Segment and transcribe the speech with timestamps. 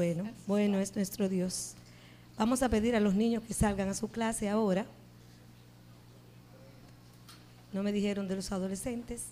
[0.00, 1.74] Bueno, bueno es nuestro Dios.
[2.36, 4.86] Vamos a pedir a los niños que salgan a su clase ahora.
[7.72, 9.24] No me dijeron de los adolescentes,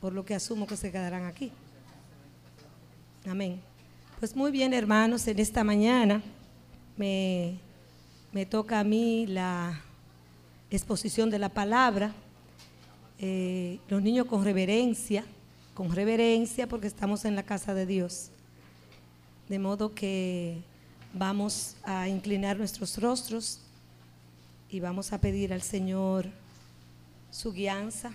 [0.00, 1.50] por lo que asumo que se quedarán aquí.
[3.28, 3.60] Amén.
[4.20, 6.22] Pues muy bien, hermanos, en esta mañana
[6.96, 7.58] me,
[8.30, 9.80] me toca a mí la
[10.70, 12.12] exposición de la palabra.
[13.18, 15.24] Eh, los niños con reverencia,
[15.74, 18.30] con reverencia porque estamos en la casa de Dios.
[19.48, 20.62] De modo que
[21.12, 23.60] vamos a inclinar nuestros rostros
[24.70, 26.26] y vamos a pedir al Señor
[27.30, 28.12] su guianza.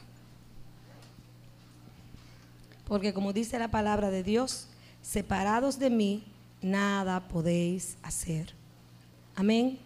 [2.85, 4.67] Porque como dice la palabra de Dios,
[5.01, 6.23] separados de mí,
[6.61, 8.53] nada podéis hacer.
[9.35, 9.79] Amén.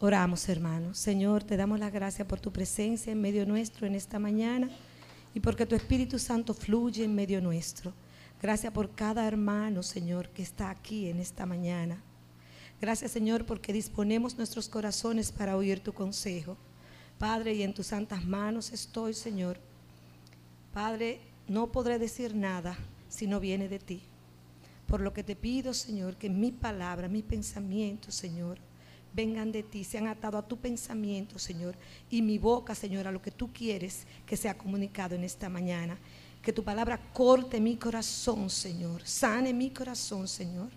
[0.00, 0.98] Oramos, hermanos.
[0.98, 4.68] Señor, te damos las gracias por tu presencia en medio nuestro en esta mañana
[5.34, 7.92] y porque tu Espíritu Santo fluye en medio nuestro.
[8.42, 12.02] Gracias por cada hermano, Señor, que está aquí en esta mañana.
[12.80, 16.56] Gracias, Señor, porque disponemos nuestros corazones para oír tu consejo.
[17.18, 19.60] Padre, y en tus santas manos estoy, Señor.
[20.74, 22.76] Padre, no podré decir nada
[23.08, 24.02] si no viene de ti.
[24.88, 28.58] Por lo que te pido, Señor, que mi palabra, mi pensamiento, Señor,
[29.14, 31.76] vengan de ti, sean atados a tu pensamiento, Señor,
[32.10, 35.96] y mi boca, Señor, a lo que tú quieres que sea comunicado en esta mañana.
[36.42, 39.06] Que tu palabra corte mi corazón, Señor.
[39.06, 40.70] Sane mi corazón, Señor.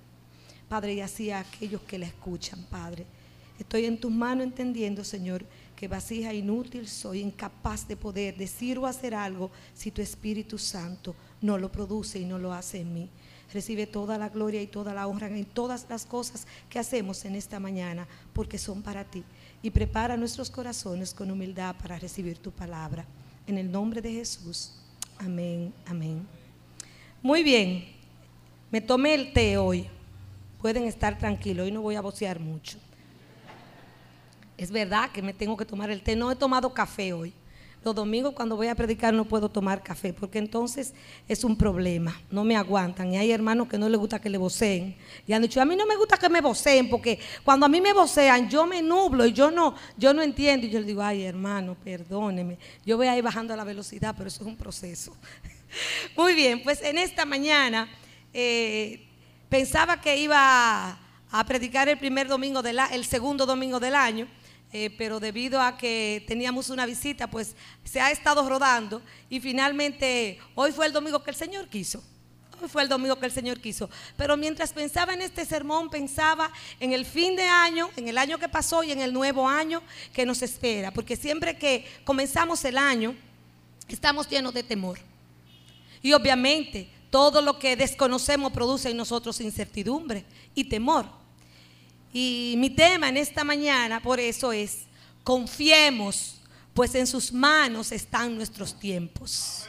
[0.70, 3.06] Padre, y así a aquellos que la escuchan, Padre.
[3.58, 8.86] Estoy en tus manos entendiendo, Señor, que vasija inútil soy, incapaz de poder decir o
[8.86, 13.10] hacer algo si tu Espíritu Santo no lo produce y no lo hace en mí.
[13.54, 17.36] Recibe toda la gloria y toda la honra en todas las cosas que hacemos en
[17.36, 19.24] esta mañana, porque son para ti.
[19.62, 23.06] Y prepara nuestros corazones con humildad para recibir tu palabra.
[23.48, 24.85] En el nombre de Jesús.
[25.18, 26.28] Amén, amén.
[27.22, 27.86] Muy bien,
[28.72, 29.88] me tomé el té hoy.
[30.62, 32.78] Pueden estar tranquilos, hoy no voy a vocear mucho.
[34.58, 36.16] Es verdad que me tengo que tomar el té.
[36.16, 37.34] No he tomado café hoy.
[37.86, 40.96] Los domingos cuando voy a predicar no puedo tomar café porque entonces
[41.28, 42.20] es un problema.
[42.32, 43.14] No me aguantan.
[43.14, 44.96] Y hay hermanos que no les gusta que le voceen.
[45.28, 47.80] Y han dicho, a mí no me gusta que me voceen porque cuando a mí
[47.82, 50.66] me vocean yo me nublo y yo no, yo no entiendo.
[50.66, 52.58] Y yo le digo, ay hermano, perdóneme.
[52.84, 55.16] Yo voy a ir bajando la velocidad, pero eso es un proceso.
[56.18, 57.88] Muy bien, pues en esta mañana
[58.34, 59.06] eh,
[59.48, 60.98] pensaba que iba
[61.30, 64.28] a predicar el primer domingo del el segundo domingo del año.
[64.78, 67.56] Eh, pero debido a que teníamos una visita, pues
[67.86, 72.04] se ha estado rodando y finalmente hoy fue el domingo que el Señor quiso.
[72.62, 73.90] Hoy fue el domingo que el Señor quiso.
[74.18, 78.38] Pero mientras pensaba en este sermón, pensaba en el fin de año, en el año
[78.38, 79.82] que pasó y en el nuevo año
[80.12, 80.92] que nos espera.
[80.92, 83.16] Porque siempre que comenzamos el año,
[83.88, 85.00] estamos llenos de temor.
[86.02, 91.06] Y obviamente todo lo que desconocemos produce en nosotros incertidumbre y temor.
[92.18, 94.84] Y mi tema en esta mañana por eso es,
[95.22, 96.40] confiemos,
[96.74, 99.66] pues en sus manos están nuestros tiempos.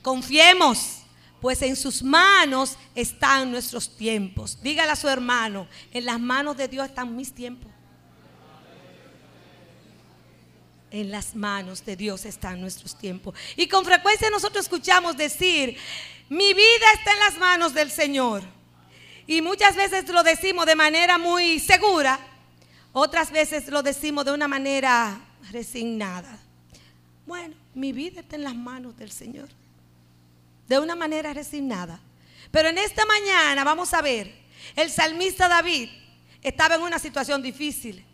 [0.00, 1.02] Confiemos,
[1.42, 4.58] pues en sus manos están nuestros tiempos.
[4.62, 7.70] Dígale a su hermano, en las manos de Dios están mis tiempos.
[10.90, 13.34] En las manos de Dios están nuestros tiempos.
[13.56, 15.76] Y con frecuencia nosotros escuchamos decir,
[16.30, 18.42] mi vida está en las manos del Señor.
[19.26, 22.18] Y muchas veces lo decimos de manera muy segura,
[22.92, 25.18] otras veces lo decimos de una manera
[25.50, 26.38] resignada.
[27.26, 29.48] Bueno, mi vida está en las manos del Señor.
[30.68, 32.00] De una manera resignada.
[32.50, 34.34] Pero en esta mañana vamos a ver,
[34.76, 35.88] el salmista David
[36.42, 38.04] estaba en una situación difícil.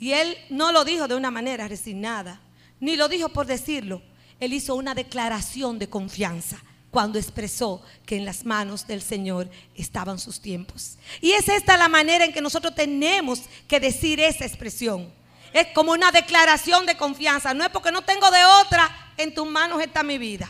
[0.00, 2.40] Y él no lo dijo de una manera resignada,
[2.80, 4.02] ni lo dijo por decirlo.
[4.40, 6.62] Él hizo una declaración de confianza
[6.96, 10.96] cuando expresó que en las manos del Señor estaban sus tiempos.
[11.20, 15.12] Y es esta la manera en que nosotros tenemos que decir esa expresión.
[15.52, 17.52] Es como una declaración de confianza.
[17.52, 20.48] No es porque no tengo de otra, en tus manos está mi vida.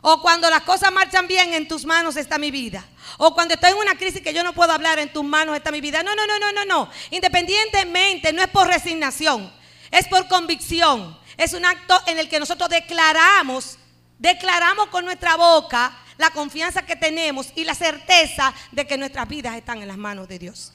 [0.00, 2.82] O cuando las cosas marchan bien, en tus manos está mi vida.
[3.18, 5.70] O cuando estoy en una crisis que yo no puedo hablar, en tus manos está
[5.70, 6.02] mi vida.
[6.02, 6.90] No, no, no, no, no, no.
[7.10, 9.52] Independientemente, no es por resignación,
[9.90, 11.20] es por convicción.
[11.36, 13.76] Es un acto en el que nosotros declaramos
[14.22, 19.56] declaramos con nuestra boca la confianza que tenemos y la certeza de que nuestras vidas
[19.56, 20.72] están en las manos de Dios.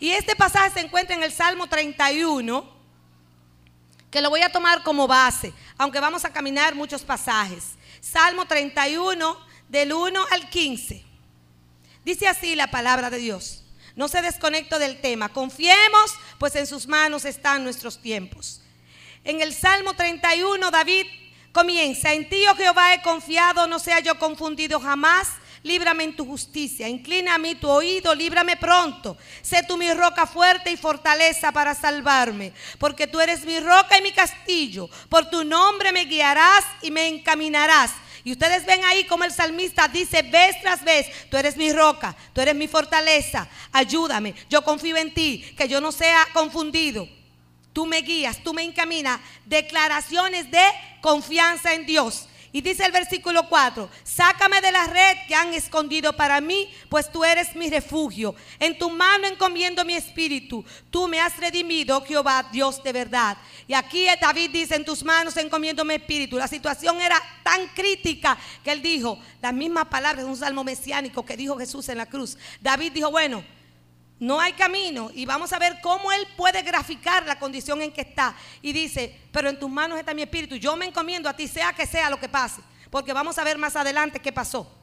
[0.00, 2.68] Y este pasaje se encuentra en el Salmo 31,
[4.10, 7.76] que lo voy a tomar como base, aunque vamos a caminar muchos pasajes.
[8.00, 11.04] Salmo 31, del 1 al 15.
[12.04, 13.64] Dice así la palabra de Dios.
[13.94, 15.28] No se desconecto del tema.
[15.28, 18.60] Confiemos, pues en sus manos están nuestros tiempos.
[19.22, 21.06] En el Salmo 31, David
[21.52, 25.28] comienza, en ti, oh Jehová, he confiado, no sea yo confundido jamás.
[25.62, 26.88] líbrame en tu justicia.
[26.88, 29.16] Inclina a mí tu oído, líbrame pronto.
[29.42, 34.02] Sé tú mi roca fuerte y fortaleza para salvarme, porque tú eres mi roca y
[34.02, 34.88] mi castillo.
[35.08, 37.92] Por tu nombre me guiarás y me encaminarás.
[38.24, 42.14] Y ustedes ven ahí como el salmista dice vez tras vez, tú eres mi roca,
[42.32, 47.08] tú eres mi fortaleza, ayúdame, yo confío en ti, que yo no sea confundido.
[47.78, 49.20] Tú me guías, tú me encaminas.
[49.44, 50.64] Declaraciones de
[51.00, 52.26] confianza en Dios.
[52.50, 57.12] Y dice el versículo 4, sácame de la red que han escondido para mí, pues
[57.12, 58.34] tú eres mi refugio.
[58.58, 60.64] En tu mano encomiendo mi espíritu.
[60.90, 63.38] Tú me has redimido, Jehová, Dios de verdad.
[63.68, 66.36] Y aquí David dice, en tus manos encomiendo mi espíritu.
[66.36, 71.24] La situación era tan crítica que él dijo, las mismas palabras de un salmo mesiánico
[71.24, 72.36] que dijo Jesús en la cruz.
[72.60, 73.44] David dijo, bueno,
[74.20, 75.10] no hay camino.
[75.14, 78.34] Y vamos a ver cómo Él puede graficar la condición en que está.
[78.62, 80.56] Y dice, pero en tus manos está mi espíritu.
[80.56, 82.60] Yo me encomiendo a ti, sea que sea lo que pase.
[82.90, 84.74] Porque vamos a ver más adelante qué pasó.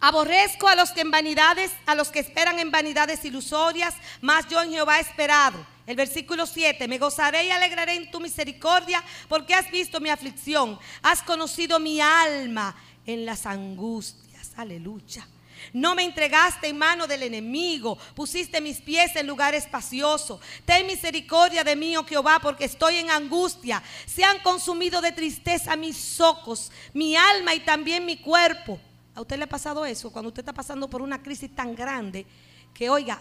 [0.00, 4.60] Aborrezco a los que en vanidades, a los que esperan en vanidades ilusorias, más yo
[4.62, 5.66] en Jehová he esperado.
[5.86, 10.78] El versículo 7, me gozaré y alegraré en tu misericordia, porque has visto mi aflicción,
[11.02, 14.52] has conocido mi alma en las angustias.
[14.56, 15.26] Aleluya.
[15.72, 20.40] No me entregaste en mano del enemigo, pusiste mis pies en lugar espacioso.
[20.64, 23.82] Ten misericordia de mí, oh Jehová, porque estoy en angustia.
[24.06, 28.80] Se han consumido de tristeza mis ojos, mi alma y también mi cuerpo.
[29.14, 30.12] ¿A usted le ha pasado eso?
[30.12, 32.26] Cuando usted está pasando por una crisis tan grande
[32.74, 33.20] que, oiga,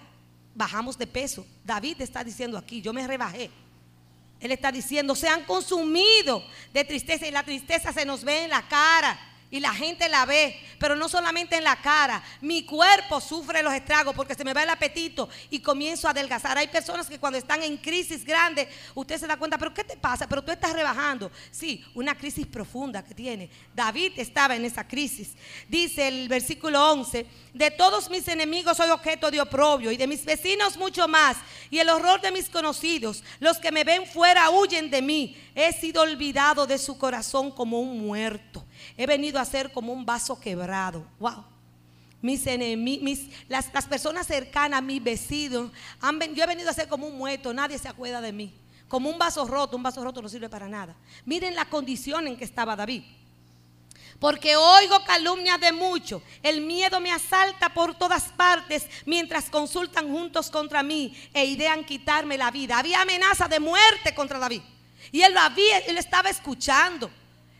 [0.54, 1.46] bajamos de peso.
[1.64, 3.50] David está diciendo aquí, yo me rebajé.
[4.40, 6.44] Él está diciendo, se han consumido
[6.74, 9.18] de tristeza y la tristeza se nos ve en la cara
[9.56, 12.22] y la gente la ve, pero no solamente en la cara.
[12.42, 16.58] Mi cuerpo sufre los estragos porque se me va el apetito y comienzo a adelgazar.
[16.58, 19.96] Hay personas que cuando están en crisis grande, usted se da cuenta, pero ¿qué te
[19.96, 20.28] pasa?
[20.28, 21.32] Pero tú estás rebajando.
[21.52, 23.50] Sí, una crisis profunda que tiene.
[23.74, 25.36] David estaba en esa crisis.
[25.70, 30.26] Dice el versículo 11, de todos mis enemigos soy objeto de oprobio y de mis
[30.26, 31.38] vecinos mucho más.
[31.70, 35.38] Y el horror de mis conocidos, los que me ven fuera huyen de mí.
[35.56, 38.65] He sido olvidado de su corazón como un muerto.
[38.98, 41.06] He venido a ser como un vaso quebrado.
[41.20, 41.44] Wow.
[42.22, 45.72] Mis enemigos, las, personas cercanas, mis vecinos,
[46.02, 48.54] han, yo he venido a ser como un muerto, nadie se acuerda de mí.
[48.88, 50.96] Como un vaso roto, un vaso roto no sirve para nada.
[51.26, 53.04] Miren la condición en que estaba David.
[54.20, 56.22] Porque oigo calumnias de muchos.
[56.42, 62.38] El miedo me asalta por todas partes mientras consultan juntos contra mí e idean quitarme
[62.38, 62.80] la vida.
[62.80, 64.62] Había amenaza de muerte contra David.
[65.12, 67.12] Y él lo había, él estaba escuchando.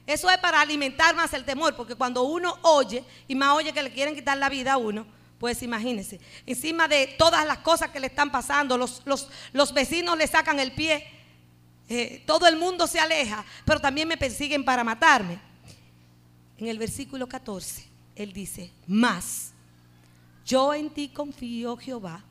[0.06, 3.82] Eso es para alimentar más el temor, porque cuando uno oye, y más oye que
[3.82, 5.06] le quieren quitar la vida a uno,
[5.40, 10.28] pues imagínense, encima de todas las cosas que le están pasando, los, los, vecinos le
[10.28, 11.06] sacan el pie,
[11.90, 15.40] eh, todo el mundo se aleja, pero también me persiguen para matarme.
[16.58, 17.86] En el versículo 14,
[18.16, 19.54] él dice, más,
[20.46, 22.24] yo en ti confío, Jehová,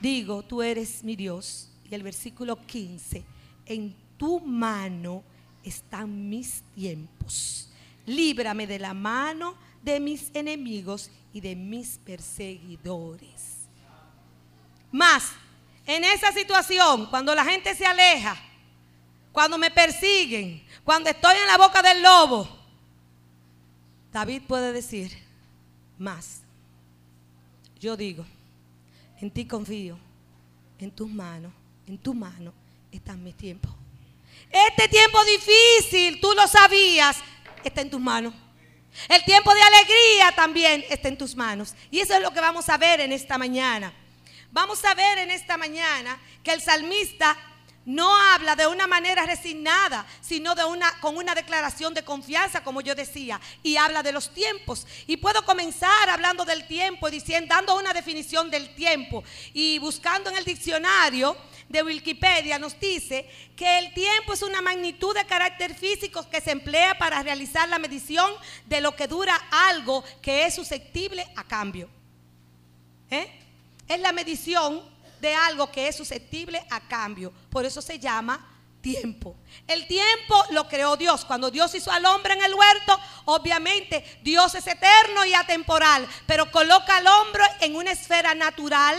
[0.00, 1.70] digo, tú eres mi Dios.
[1.90, 3.24] Y el versículo 15,
[3.66, 5.22] en tu mano
[5.64, 7.68] están mis tiempos.
[8.06, 13.66] Líbrame de la mano de mis enemigos y de mis perseguidores.
[14.90, 15.32] Más,
[15.86, 18.36] en esa situación, cuando la gente se aleja,
[19.32, 22.48] cuando me persiguen, cuando estoy en la boca del lobo,
[24.12, 25.10] David puede decir,
[25.98, 26.42] más,
[27.80, 28.24] yo digo,
[29.20, 29.98] en ti confío,
[30.78, 31.52] en tus manos,
[31.86, 32.52] en tu mano
[32.92, 33.72] están mis tiempos.
[34.54, 37.16] Este tiempo difícil, tú lo sabías,
[37.64, 38.32] está en tus manos.
[39.08, 41.74] El tiempo de alegría también está en tus manos.
[41.90, 43.92] Y eso es lo que vamos a ver en esta mañana.
[44.52, 47.36] Vamos a ver en esta mañana que el salmista
[47.84, 52.80] no habla de una manera resignada, sino de una, con una declaración de confianza, como
[52.80, 54.86] yo decía, y habla de los tiempos.
[55.08, 60.36] Y puedo comenzar hablando del tiempo, diciendo, dando una definición del tiempo y buscando en
[60.36, 61.36] el diccionario
[61.68, 66.52] de Wikipedia nos dice que el tiempo es una magnitud de carácter físico que se
[66.52, 68.30] emplea para realizar la medición
[68.66, 71.88] de lo que dura algo que es susceptible a cambio.
[73.10, 73.28] ¿Eh?
[73.88, 74.82] Es la medición
[75.20, 77.32] de algo que es susceptible a cambio.
[77.50, 78.54] Por eso se llama
[78.84, 79.34] tiempo.
[79.66, 81.24] El tiempo lo creó Dios.
[81.24, 86.50] Cuando Dios hizo al hombre en el huerto, obviamente Dios es eterno y atemporal, pero
[86.50, 88.98] coloca al hombre en una esfera natural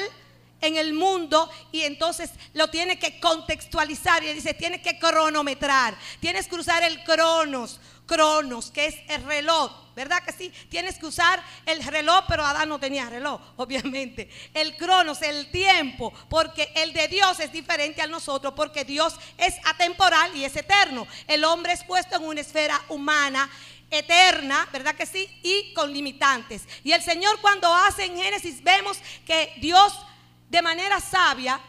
[0.62, 6.48] en el mundo y entonces lo tiene que contextualizar y dice, tiene que cronometrar, tienes
[6.48, 10.52] que usar el cronos, cronos, que es el reloj, ¿verdad que sí?
[10.70, 14.30] Tienes que usar el reloj, pero Adán no tenía reloj, obviamente.
[14.54, 19.56] El cronos, el tiempo, porque el de Dios es diferente al nosotros, porque Dios es
[19.66, 21.08] atemporal y es eterno.
[21.28, 23.50] El hombre es puesto en una esfera humana
[23.90, 25.30] eterna, ¿verdad que sí?
[25.44, 26.64] Y con limitantes.
[26.84, 29.94] Y el Señor cuando hace en Génesis vemos que Dios
[30.56, 31.60] de manera sabia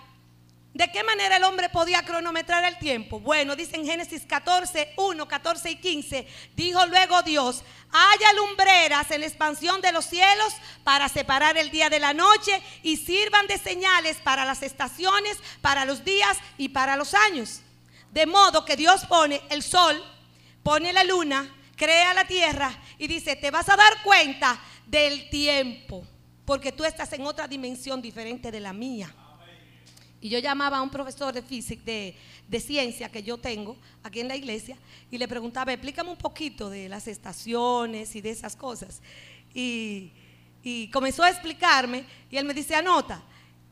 [0.73, 3.19] ¿De qué manera el hombre podía cronometrar el tiempo?
[3.19, 9.21] Bueno, dice en Génesis 14, 1, 14 y 15, dijo luego Dios, haya lumbreras en
[9.21, 10.52] la expansión de los cielos
[10.85, 15.87] para separar el día de la noche y sirvan de señales para las estaciones, para
[15.87, 17.62] los días y para los años.
[18.12, 20.05] De modo que Dios pone el sol,
[20.62, 26.07] pone la luna, crea la tierra y dice, te vas a dar cuenta del tiempo,
[26.47, 29.12] porque tú estás en otra dimensión diferente de la mía.
[30.21, 34.29] Y yo llamaba a un profesor de física, de, ciencia que yo tengo aquí en
[34.29, 34.79] la iglesia,
[35.11, 39.03] y le preguntaba, explícame un poquito de las estaciones y de esas cosas.
[39.53, 40.12] Y,
[40.93, 43.23] comenzó a explicarme, y él me dice, anota,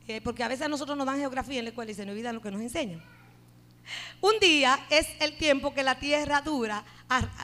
[0.07, 2.13] eh, porque a veces a nosotros nos dan geografía en la escuela y se nos
[2.13, 3.03] olvida lo que nos enseñan.
[4.21, 6.85] Un día es el tiempo que la Tierra dura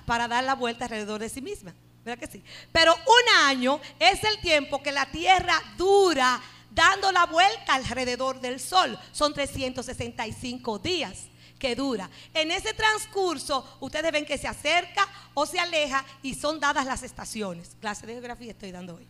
[0.06, 1.74] para dar la vuelta alrededor de sí misma.
[2.04, 2.42] ¿Verdad que sí?
[2.72, 6.40] Pero un año es el tiempo que la Tierra dura
[6.70, 8.98] dando la vuelta alrededor del sol.
[9.12, 11.24] Son 365 días
[11.58, 12.08] que dura.
[12.32, 17.02] En ese transcurso, ustedes ven que se acerca o se aleja y son dadas las
[17.02, 17.76] estaciones.
[17.80, 19.06] Clase de geografía estoy dando hoy.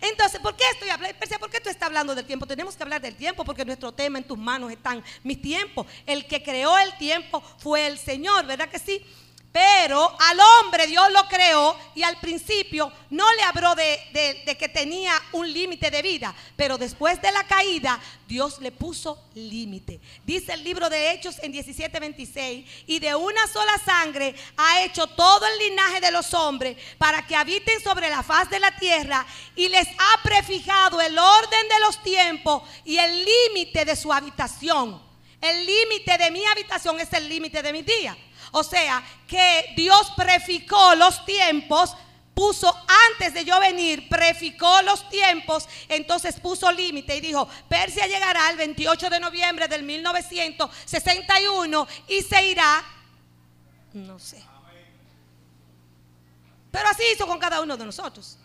[0.00, 1.18] Entonces, ¿por qué estoy hablando?
[1.38, 2.46] ¿Por qué tú estás hablando del tiempo?
[2.46, 5.86] Tenemos que hablar del tiempo porque nuestro tema en tus manos están mis tiempos.
[6.06, 9.04] El que creó el tiempo fue el Señor, ¿verdad que sí?
[9.50, 15.12] Pero al hombre Dios lo creó y al principio no le habló de, que tenía
[15.32, 16.34] un límite de vida.
[16.54, 20.00] Pero después de la caída, Dios le puso límite.
[20.24, 25.46] Dice el libro de Hechos en 17:26, y de una sola sangre ha hecho todo
[25.46, 29.26] el linaje de los hombres para que habiten sobre la faz de la tierra
[29.56, 35.02] y les ha prefijado el orden de los tiempos y el límite de su habitación.
[35.40, 38.16] El límite de mi habitación es el límite de mi día.
[38.52, 41.96] O sea, que Dios preficó los tiempos,
[42.34, 42.72] puso
[43.12, 48.56] antes de yo venir, preficó los tiempos, entonces puso límite y dijo, Persia llegará el
[48.56, 52.84] 28 de noviembre del 1961 y se irá,
[53.92, 54.42] no sé.
[56.70, 58.38] Pero así hizo con cada uno de nosotros.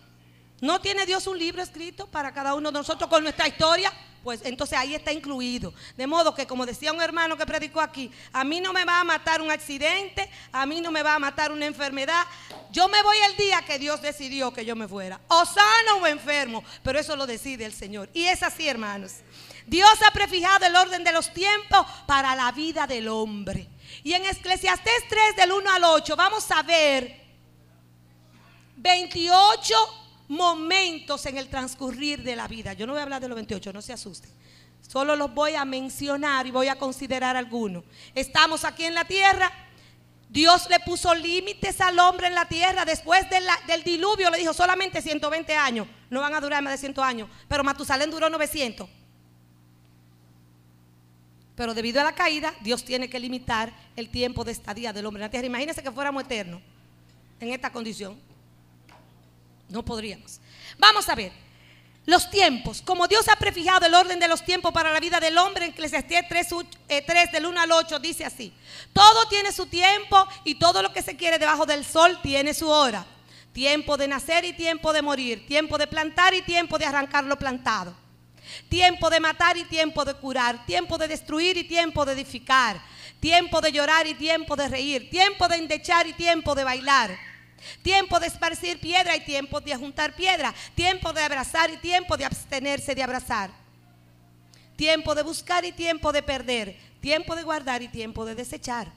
[0.62, 3.93] ¿No tiene Dios un libro escrito para cada uno de nosotros con nuestra historia?
[4.24, 5.74] Pues entonces ahí está incluido.
[5.98, 9.01] De modo que, como decía un hermano que predicó aquí, a mí no me va
[9.01, 12.25] a matar un accidente, a mí no me va a matar una enfermedad.
[12.72, 16.08] Yo me voy el día que Dios decidió que yo me fuera, o sano o
[16.08, 18.10] enfermo, pero eso lo decide el Señor.
[18.13, 19.15] Y es así, hermanos.
[19.68, 23.68] Dios ha prefijado el orden de los tiempos para la vida del hombre.
[24.03, 27.22] Y en Eclesiastés 3 del 1 al 8 vamos a ver
[28.77, 30.02] 28
[30.33, 32.73] momentos en el transcurrir de la vida.
[32.73, 34.31] Yo no voy a hablar de los 28, no se asusten.
[34.81, 37.83] Solo los voy a mencionar y voy a considerar algunos.
[38.13, 39.51] Estamos aquí en la tierra.
[40.29, 42.83] Dios le puso límites al hombre en la tierra.
[42.83, 45.87] Después del diluvio le dijo solamente 120 años.
[46.09, 47.29] No van a durar más de 100 años.
[47.47, 48.89] Pero Matusalén duró 900.
[51.55, 55.21] Pero debido a la caída, Dios tiene que limitar el tiempo de estadía del hombre
[55.21, 55.45] en la tierra.
[55.45, 56.61] Imagínense que fuéramos eternos
[57.39, 58.32] en esta condición.
[59.70, 60.39] No podríamos.
[60.77, 61.32] Vamos a ver.
[62.05, 65.38] Los tiempos, como Dios ha prefijado el orden de los tiempos para la vida del
[65.38, 66.48] hombre, en Eclesiastés 3,
[67.05, 68.53] 3 del 1 al 8 dice así,
[68.91, 72.67] todo tiene su tiempo y todo lo que se quiere debajo del sol tiene su
[72.67, 73.05] hora.
[73.53, 77.39] Tiempo de nacer y tiempo de morir, tiempo de plantar y tiempo de arrancar lo
[77.39, 77.96] plantado.
[78.67, 82.82] Tiempo de matar y tiempo de curar, tiempo de destruir y tiempo de edificar,
[83.22, 87.17] tiempo de llorar y tiempo de reír, tiempo de endechar y tiempo de bailar
[87.82, 90.53] Tiempo de esparcir piedra y tiempo de juntar piedra.
[90.75, 93.51] Tiempo de abrazar y tiempo de abstenerse de abrazar.
[94.75, 96.77] Tiempo de buscar y tiempo de perder.
[97.00, 98.91] Tiempo de guardar y tiempo de desechar.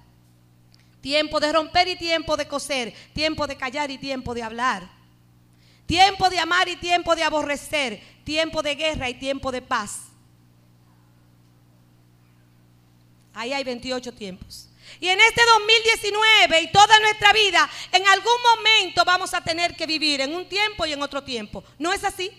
[1.00, 2.94] Tiempo de romper y tiempo de coser.
[3.12, 4.88] Tiempo de callar y tiempo de hablar.
[5.86, 8.00] Tiempo de amar y tiempo de aborrecer.
[8.24, 10.06] Tiempo de guerra y tiempo de paz.
[13.34, 14.65] Ahí hay 28 tiempos.
[15.00, 19.86] Y en este 2019 y toda nuestra vida, en algún momento vamos a tener que
[19.86, 21.64] vivir en un tiempo y en otro tiempo.
[21.78, 22.30] ¿No es así?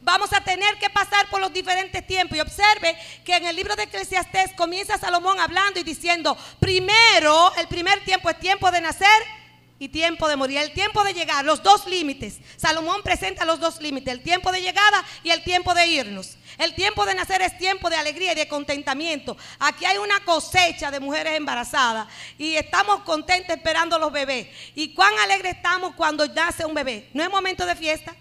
[0.00, 2.36] Vamos a tener que pasar por los diferentes tiempos.
[2.36, 7.66] Y observe que en el libro de Eclesiastés comienza Salomón hablando y diciendo, primero, el
[7.68, 9.37] primer tiempo es tiempo de nacer
[9.78, 12.38] y tiempo de morir, el tiempo de llegar, los dos límites.
[12.56, 16.36] Salomón presenta los dos límites, el tiempo de llegada y el tiempo de irnos.
[16.58, 19.36] El tiempo de nacer es tiempo de alegría y de contentamiento.
[19.60, 24.48] Aquí hay una cosecha de mujeres embarazadas y estamos contentos esperando los bebés.
[24.74, 27.08] Y cuán alegre estamos cuando nace un bebé.
[27.14, 28.16] ¿No es momento de fiesta?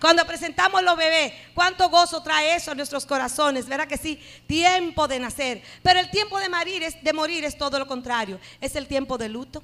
[0.00, 4.18] Cuando presentamos los bebés, cuánto gozo trae eso a nuestros corazones, ¿verdad que sí?
[4.46, 5.62] Tiempo de nacer.
[5.82, 8.40] Pero el tiempo de morir es, de morir es todo lo contrario.
[8.60, 9.62] Es el tiempo de luto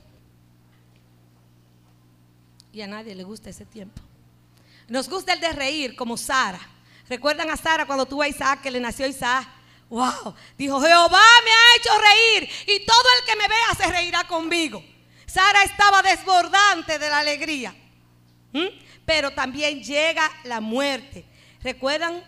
[2.76, 4.02] Y a nadie le gusta ese tiempo.
[4.86, 6.60] Nos gusta el de reír, como Sara.
[7.08, 9.48] ¿Recuerdan a Sara cuando tuvo a Isaac, que le nació Isaac?
[9.88, 14.24] Wow, dijo, Jehová me ha hecho reír y todo el que me vea se reirá
[14.24, 14.84] conmigo.
[15.24, 17.74] Sara estaba desbordante de la alegría.
[19.06, 21.24] Pero también llega la muerte.
[21.62, 22.22] ¿Recuerdan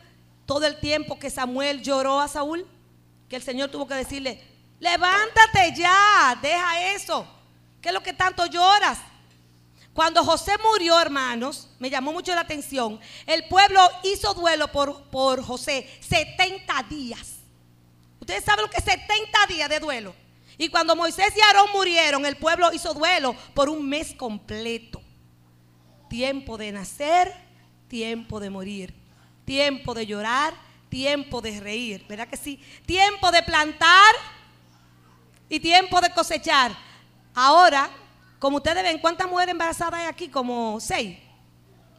[0.46, 2.66] todo el tiempo que Samuel lloró a Saúl?
[3.28, 4.42] Que el Señor tuvo que decirle,
[4.80, 7.28] levántate ya, deja eso.
[7.82, 8.98] ¿Qué es lo que tanto lloras?
[9.98, 13.00] Cuando José murió, hermanos, me llamó mucho la atención.
[13.26, 17.38] El pueblo hizo duelo por, por José 70 días.
[18.20, 20.14] Ustedes saben lo que es 70 días de duelo.
[20.56, 25.02] Y cuando Moisés y Aarón murieron, el pueblo hizo duelo por un mes completo.
[26.08, 27.34] Tiempo de nacer,
[27.88, 28.94] tiempo de morir.
[29.44, 30.54] Tiempo de llorar,
[30.88, 32.06] tiempo de reír.
[32.08, 32.62] ¿Verdad que sí?
[32.86, 34.14] Tiempo de plantar
[35.48, 36.70] y tiempo de cosechar.
[37.34, 37.90] Ahora,
[38.38, 40.28] como ustedes ven, ¿cuántas mujeres embarazadas hay aquí?
[40.28, 41.18] Como seis.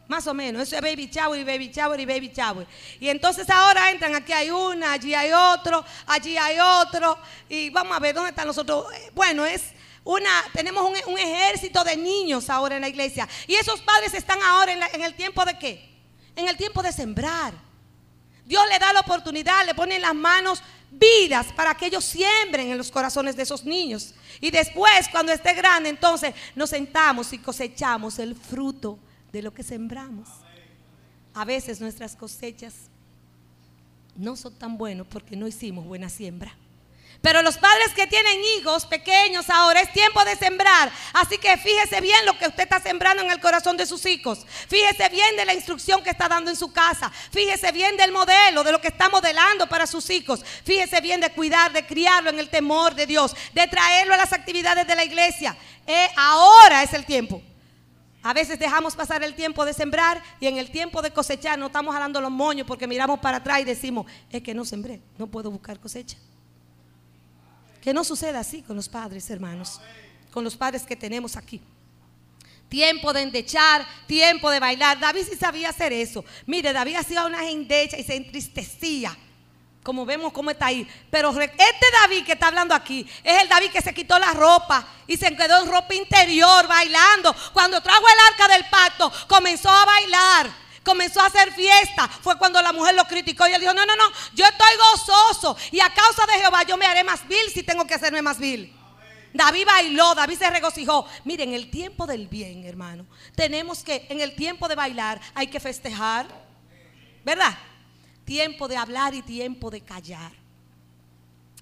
[0.08, 2.66] Más o menos, eso es baby shower y baby shower y baby shower.
[3.00, 7.16] Y entonces ahora entran, aquí hay una, allí hay otro, allí hay otro.
[7.48, 8.88] Y vamos a ver dónde están nosotros.
[9.14, 9.66] Bueno, es
[10.04, 13.30] una, tenemos un, ejército de niños ahora en la iglesia.
[13.46, 15.88] Y esos padres están ahora en, en el tiempo de qué?
[16.36, 17.54] En el tiempo de sembrar.
[18.46, 22.70] Dios le da la oportunidad, le pone en las manos vidas para que ellos siembren
[22.70, 24.14] en los corazones de esos niños.
[24.42, 29.00] Y después, cuando esté grande, entonces nos sentamos y cosechamos el fruto
[29.32, 30.28] de lo que sembramos.
[31.34, 32.74] A veces nuestras cosechas
[34.16, 36.56] no son tan buenas porque no hicimos buena siembra.
[37.22, 40.90] Pero los padres que tienen hijos pequeños ahora es tiempo de sembrar.
[41.12, 44.46] Así que fíjese bien lo que usted está sembrando en el corazón de sus hijos.
[44.68, 47.12] Fíjese bien de la instrucción que está dando en su casa.
[47.32, 50.46] Fíjese bien del modelo, de lo que está modelando para sus hijos.
[50.64, 54.32] Fíjese bien de cuidar, de criarlo en el temor de Dios, de traerlo a las
[54.32, 55.58] actividades de la iglesia.
[55.86, 57.42] Eh, ahora es el tiempo.
[58.24, 61.68] A veces dejamos pasar el tiempo de sembrar y en el tiempo de cosechar no
[61.68, 65.28] estamos jalando los moños porque miramos para atrás y decimos, es que no sembré, no
[65.28, 66.18] puedo buscar cosecha.
[67.82, 69.80] Que no suceda así con los padres, hermanos,
[70.32, 71.62] con los padres que tenemos aquí.
[72.68, 75.00] Tiempo de endechar, tiempo de bailar.
[75.00, 76.24] David sí sabía hacer eso.
[76.46, 79.18] Mire, David hacía una endecha y se entristecía
[79.84, 80.88] como vemos cómo está ahí.
[81.10, 84.86] Pero este David que está hablando aquí es el David que se quitó la ropa
[85.08, 87.36] y se quedó en ropa interior bailando.
[87.54, 90.69] Cuando trajo el arca del pacto, comenzó a bailar.
[90.84, 92.08] Comenzó a hacer fiesta.
[92.08, 95.58] Fue cuando la mujer lo criticó y él dijo, no, no, no, yo estoy gozoso.
[95.72, 98.40] Y a causa de Jehová yo me haré más vil si tengo que hacerme más
[98.40, 98.76] vil.
[99.34, 101.06] David bailó, David se regocijó.
[101.24, 105.48] Miren, en el tiempo del bien, hermano, tenemos que, en el tiempo de bailar, hay
[105.48, 106.50] que festejar.
[107.24, 107.56] ¿Verdad?
[108.30, 110.32] tiempo de hablar y tiempo de callar.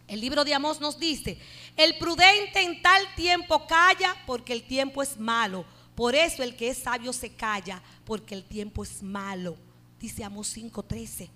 [0.06, 1.40] El libro de Amós nos dice,
[1.78, 5.64] el prudente en tal tiempo calla porque el tiempo es malo.
[5.98, 9.58] Por eso el que es sabio se calla porque el tiempo es malo.
[10.00, 11.28] Dice Amós 5:13.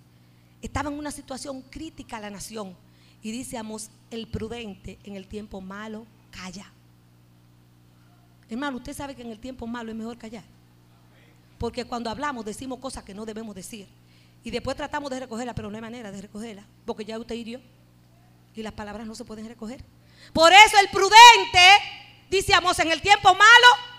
[0.61, 2.77] Estaba en una situación crítica la nación.
[3.23, 6.71] Y dice Amós, el prudente en el tiempo malo calla.
[8.51, 10.43] Hermano, usted sabe que en el tiempo malo es mejor callar.
[11.57, 13.87] Porque cuando hablamos decimos cosas que no debemos decir.
[14.43, 17.59] Y después tratamos de recogerla, pero no hay manera de recogerla, porque ya usted hirió.
[18.53, 19.83] Y las palabras no se pueden recoger.
[20.33, 21.67] Por eso el prudente,
[22.29, 23.90] dice Amos, en el tiempo malo,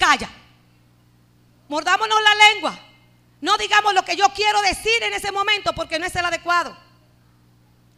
[0.00, 0.28] calla.
[1.68, 2.80] Mordámonos la lengua.
[3.40, 6.76] No digamos lo que yo quiero decir en ese momento, porque no es el adecuado.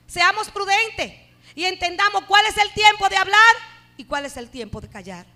[0.06, 1.14] Seamos prudentes
[1.54, 3.54] y entendamos cuál es el tiempo de hablar
[3.96, 5.26] y cuál es el tiempo de callar.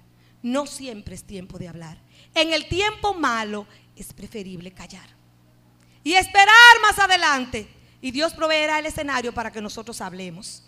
[0.43, 1.99] No siempre es tiempo de hablar.
[2.35, 5.09] En el tiempo malo es preferible callar
[6.05, 7.69] y esperar más adelante.
[8.01, 10.63] Y Dios proveerá el escenario para que nosotros hablemos.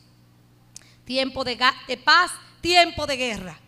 [1.05, 1.57] Tiempo de,
[2.05, 3.61] paz, tiempo de guerra.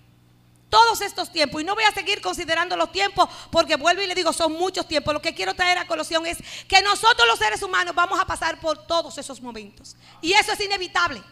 [0.70, 1.61] Todos estos tiempos.
[1.61, 4.87] Y no voy a seguir considerando los tiempos porque vuelvo y le digo, son muchos
[4.88, 5.12] tiempos.
[5.12, 8.59] Lo que quiero traer a colación es que nosotros los seres humanos vamos a pasar
[8.61, 9.96] por todos esos momentos.
[10.22, 11.22] Y eso es inevitable.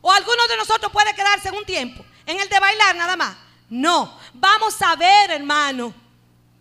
[0.00, 3.36] O alguno de nosotros puede quedarse en un tiempo, en el de bailar nada más.
[3.68, 5.92] No, vamos a ver, hermano,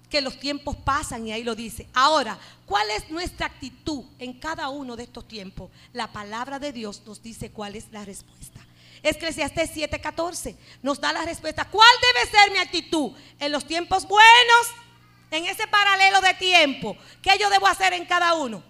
[0.09, 1.87] que los tiempos pasan y ahí lo dice.
[1.93, 5.69] Ahora, ¿cuál es nuestra actitud en cada uno de estos tiempos?
[5.93, 8.54] La palabra de Dios nos dice cuál es la respuesta.
[9.05, 11.65] Eclesiastés 7:14 nos da la respuesta.
[11.65, 14.67] ¿Cuál debe ser mi actitud en los tiempos buenos?
[15.29, 18.63] En ese paralelo de tiempo, ¿qué yo debo hacer en cada uno?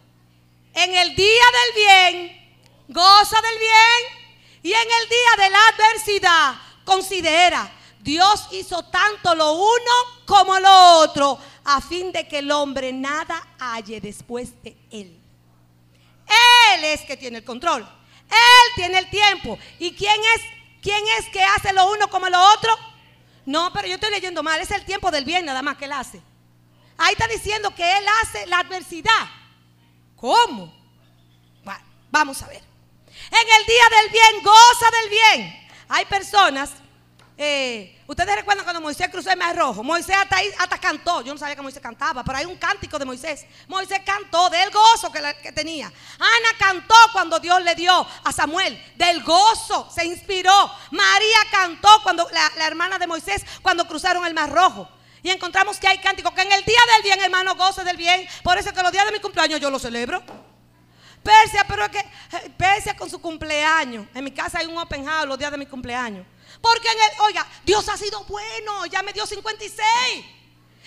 [0.73, 2.57] En el día del bien,
[2.89, 4.25] goza del bien.
[4.63, 7.71] Y en el día de la adversidad, considera
[8.01, 9.91] Dios hizo tanto lo uno
[10.25, 15.19] como lo otro a fin de que el hombre nada halle después de él.
[16.73, 17.87] Él es que tiene el control.
[18.29, 19.57] Él tiene el tiempo.
[19.79, 20.41] ¿Y quién es
[20.81, 22.71] quién es que hace lo uno como lo otro?
[23.45, 24.59] No, pero yo estoy leyendo mal.
[24.59, 26.21] Es el tiempo del bien nada más que él hace.
[26.97, 29.29] Ahí está diciendo que él hace la adversidad.
[30.15, 30.73] ¿Cómo?
[31.63, 32.63] Bueno, vamos a ver.
[33.31, 35.67] En el día del bien, goza del bien.
[35.89, 36.71] Hay personas
[37.37, 39.83] eh, Ustedes recuerdan cuando Moisés cruzó el mar rojo.
[39.83, 41.23] Moisés hasta ahí hasta cantó.
[41.23, 43.45] Yo no sabía que Moisés cantaba, pero hay un cántico de Moisés.
[43.67, 45.87] Moisés cantó del gozo que, tenía.
[45.87, 48.79] Ana cantó cuando Dios le dio a Samuel.
[48.95, 50.71] Del gozo se inspiró.
[50.91, 54.87] María cantó cuando la, la hermana de Moisés cuando cruzaron el mar rojo.
[55.23, 58.27] Y encontramos que hay cánticos que en el día del bien, hermano, goce del bien.
[58.43, 60.21] Por eso que los días de mi cumpleaños yo lo celebro.
[61.23, 64.05] Persia, pero es que eh, Persia con su cumpleaños.
[64.13, 66.27] En mi casa hay un open house los días de mi cumpleaños.
[66.61, 70.25] Porque en el, oiga, Dios ha sido bueno, ya me dio 56.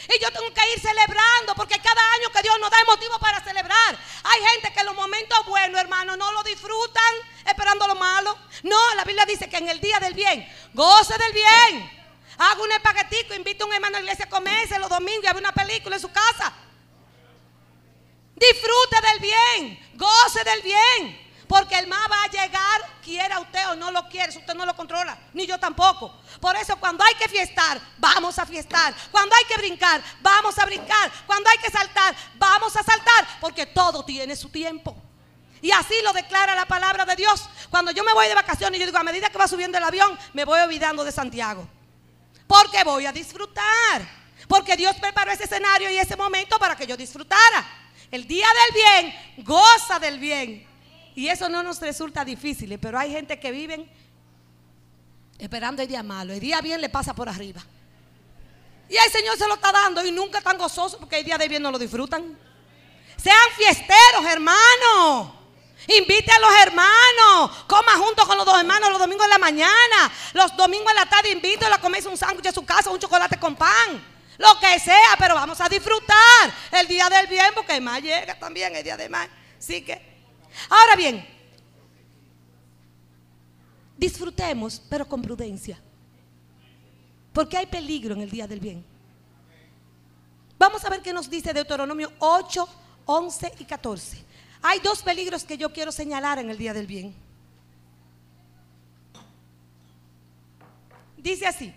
[0.07, 3.43] Y yo tengo que ir celebrando porque cada año que Dios nos da motivo para
[3.43, 3.99] celebrar.
[4.23, 8.39] Hay gente que en los momentos buenos, hermano, no lo disfrutan esperando lo malo.
[8.63, 11.99] No, la Biblia dice que en el día del bien, goce del bien.
[12.39, 15.27] Haga un espaguetico, invite a un hermano a la iglesia a comerse los domingos y
[15.27, 16.53] a ver una película en su casa.
[18.37, 21.28] Disfrute del bien, goce del bien.
[21.49, 24.77] Porque el mal va a llegar, quiera usted o no lo quiere, usted no lo
[24.77, 26.15] controla, ni yo tampoco.
[26.41, 28.95] Por eso cuando hay que fiestar, vamos a fiestar.
[29.11, 31.11] Cuando hay que brincar, vamos a brincar.
[31.27, 33.27] Cuando hay que saltar, vamos a saltar.
[33.41, 34.95] Porque todo tiene su tiempo.
[35.63, 37.49] Y así lo declara la palabra de Dios.
[37.71, 40.19] Cuando yo me voy de vacaciones, yo digo, a medida que va subiendo el avión,
[40.35, 41.67] me voy olvidando de Santiago.
[42.47, 44.07] Porque voy a disfrutar.
[44.47, 47.67] Porque Dios preparó ese escenario y ese momento para que yo disfrutara.
[48.11, 50.68] El día del bien, goza del bien.
[51.19, 53.91] Y eso no nos resulta difícil, pero hay gente que viven
[55.37, 56.33] esperando el día malo.
[56.33, 57.61] El día bien le pasa por arriba.
[58.89, 61.49] Y el Señor se lo está dando y nunca tan gozoso porque el día de
[61.49, 62.39] bien no lo disfrutan.
[63.17, 65.33] Sean fiesteros, hermanos.
[65.89, 67.65] Invite a los hermanos.
[67.67, 70.13] Coma junto con los dos hermanos los domingos en la mañana.
[70.35, 73.41] Los domingos en la tarde invito a comerse un sándwich en su casa, un chocolate
[73.41, 74.05] con pan.
[74.37, 78.39] Lo que sea, pero vamos a disfrutar el día del bien porque el mal llega
[78.39, 79.29] también, el día de mal.
[79.59, 80.08] Así que,
[80.69, 81.27] ahora bien,
[83.97, 85.79] disfrutemos, pero con prudencia.
[87.33, 88.85] Porque hay peligro en el día del bien.
[90.59, 92.69] Vamos a ver qué nos dice Deuteronomio 8,
[93.07, 94.25] 11 y 14.
[94.63, 97.15] Hay dos peligros que yo quiero señalar en el día del bien.
[101.17, 101.73] Dice así.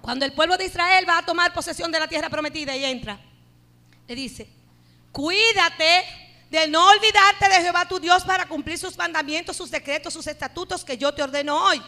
[0.00, 3.18] Cuando el pueblo de Israel va a tomar posesión de la tierra prometida y entra,
[4.06, 4.48] le dice,
[5.16, 6.04] cuídate
[6.50, 10.84] de no olvidarte de Jehová tu Dios para cumplir sus mandamientos, sus decretos, sus estatutos
[10.84, 11.82] que yo te ordeno hoy.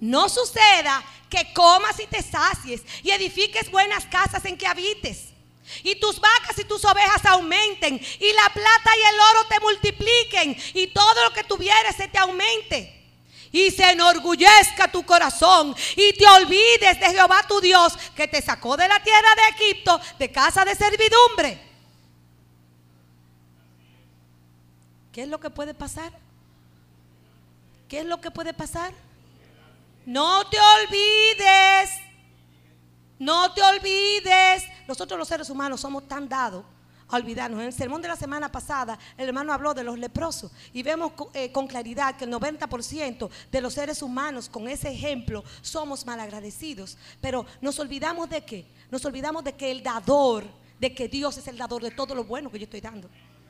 [0.00, 5.26] No suceda que comas y te sacies y edifiques buenas casas en que habites.
[5.84, 7.94] Y tus vacas y tus ovejas aumenten.
[7.94, 10.56] Y la plata y el oro te multipliquen.
[10.74, 13.02] Y todo lo que tuvieres se te aumente
[13.52, 18.76] y se enorgullezca tu corazón y te olvides de Jehová tu Dios que te sacó
[18.76, 21.73] de la tierra de Egipto, de casa de servidumbre.
[25.14, 26.12] ¿Qué es lo que puede pasar?
[27.88, 28.92] ¿Qué es lo que puede pasar?
[30.04, 31.90] No te olvides,
[33.20, 34.64] no te olvides.
[34.88, 36.64] Nosotros los seres humanos somos tan dados
[37.10, 37.60] olvidarnos.
[37.60, 41.12] En el sermón de la semana pasada, el hermano habló de los leprosos y vemos
[41.32, 46.98] eh, con claridad que el 90% de los seres humanos, con ese ejemplo, somos malagradecidos.
[47.20, 48.66] Pero nos olvidamos de qué?
[48.90, 50.44] Nos olvidamos de que el dador,
[50.80, 53.08] de que Dios es el dador de todo lo bueno que yo estoy dando,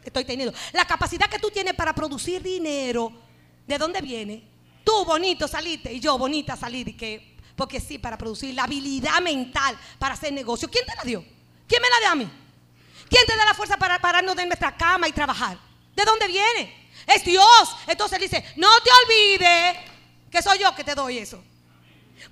[0.09, 0.57] estoy teniendo.
[0.73, 3.12] La capacidad que tú tienes para producir dinero,
[3.67, 4.49] ¿de dónde viene?
[4.85, 9.21] Tú bonito saliste y yo bonita salir y que porque sí, para producir la habilidad
[9.21, 10.69] mental para hacer negocio.
[10.71, 11.25] ¿Quién te la dio?
[11.69, 12.31] ¿Quién me la dio a mí?
[13.09, 15.59] ¿Quién te da la fuerza para pararnos de nuestra cama y trabajar?
[15.95, 16.90] ¿De dónde viene?
[17.07, 17.77] Es Dios.
[17.87, 19.77] Entonces dice, no te olvides
[20.31, 21.43] que soy yo que te doy eso.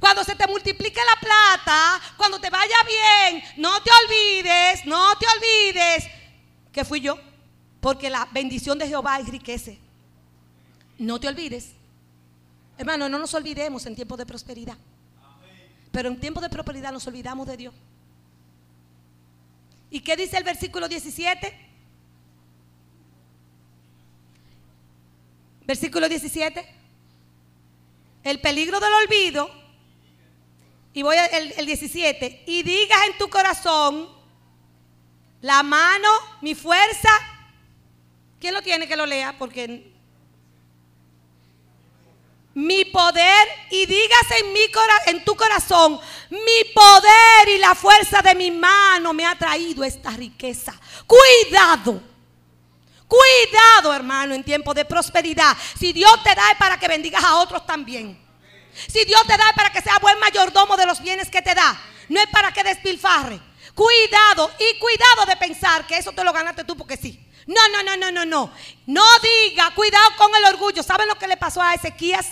[0.00, 5.26] Cuando se te multiplique la plata, cuando te vaya bien, no te olvides, no te
[5.36, 6.04] olvides
[6.72, 7.18] que fui yo.
[7.82, 9.76] Porque la bendición de Jehová enriquece.
[10.98, 11.72] No te olvides.
[12.78, 14.76] Hermano, no nos olvidemos en tiempos de prosperidad.
[15.90, 17.74] Pero en tiempos de prosperidad nos olvidamos de Dios.
[19.90, 21.58] ¿Y qué dice el versículo 17?
[25.66, 26.64] Versículo 17.
[28.22, 29.50] El peligro del olvido.
[30.94, 32.44] Y voy al el 17.
[32.46, 34.08] Y digas en tu corazón,
[35.40, 36.08] la mano,
[36.42, 37.10] mi fuerza.
[38.42, 39.36] ¿Quién lo tiene que lo lea?
[39.38, 39.92] Porque
[42.54, 44.62] mi poder y digas en, mi
[45.06, 50.10] en tu corazón, mi poder y la fuerza de mi mano me ha traído esta
[50.10, 50.74] riqueza.
[51.06, 52.02] Cuidado.
[53.06, 55.56] Cuidado, hermano, en tiempo de prosperidad.
[55.78, 58.20] Si Dios te da es para que bendigas a otros también.
[58.88, 61.54] Si Dios te da es para que sea buen mayordomo de los bienes que te
[61.54, 61.80] da.
[62.08, 63.40] No es para que despilfarre.
[63.72, 67.28] Cuidado y cuidado de pensar que eso te lo ganaste tú porque sí.
[67.46, 68.50] No, no, no, no, no, no.
[68.86, 70.82] No diga, cuidado con el orgullo.
[70.82, 72.28] ¿Saben lo que le pasó a Ezequías?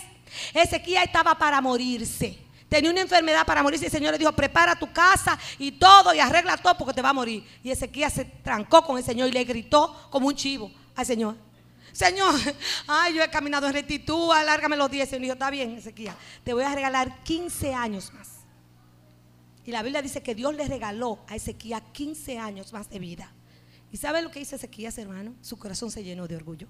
[0.55, 2.39] Ezequías estaba para morirse.
[2.69, 3.87] Tenía una enfermedad para morirse.
[3.87, 7.03] Y el Señor le dijo, prepara tu casa y todo y arregla todo porque te
[7.03, 7.45] va a morir.
[7.65, 11.37] Y Ezequías se trancó con el Señor y le gritó como un chivo al Señor.
[11.93, 12.35] Señor,
[12.87, 15.13] ay, yo he caminado en rectitud, alárgame los 10.
[15.15, 18.29] Y dijo, está bien, Ezequías, te voy a regalar 15 años más.
[19.65, 23.33] Y la Biblia dice que Dios le regaló a Ezequías 15 años más de vida.
[23.93, 25.35] ¿Y sabe lo que hizo Ezequías, hermano?
[25.43, 26.69] Su corazón se llenó de orgullo.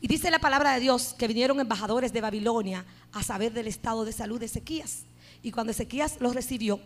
[0.00, 4.04] Y dice la palabra de Dios que vinieron embajadores de Babilonia a saber del estado
[4.04, 5.04] de salud de Ezequías.
[5.42, 6.80] Y cuando Ezequías los recibió,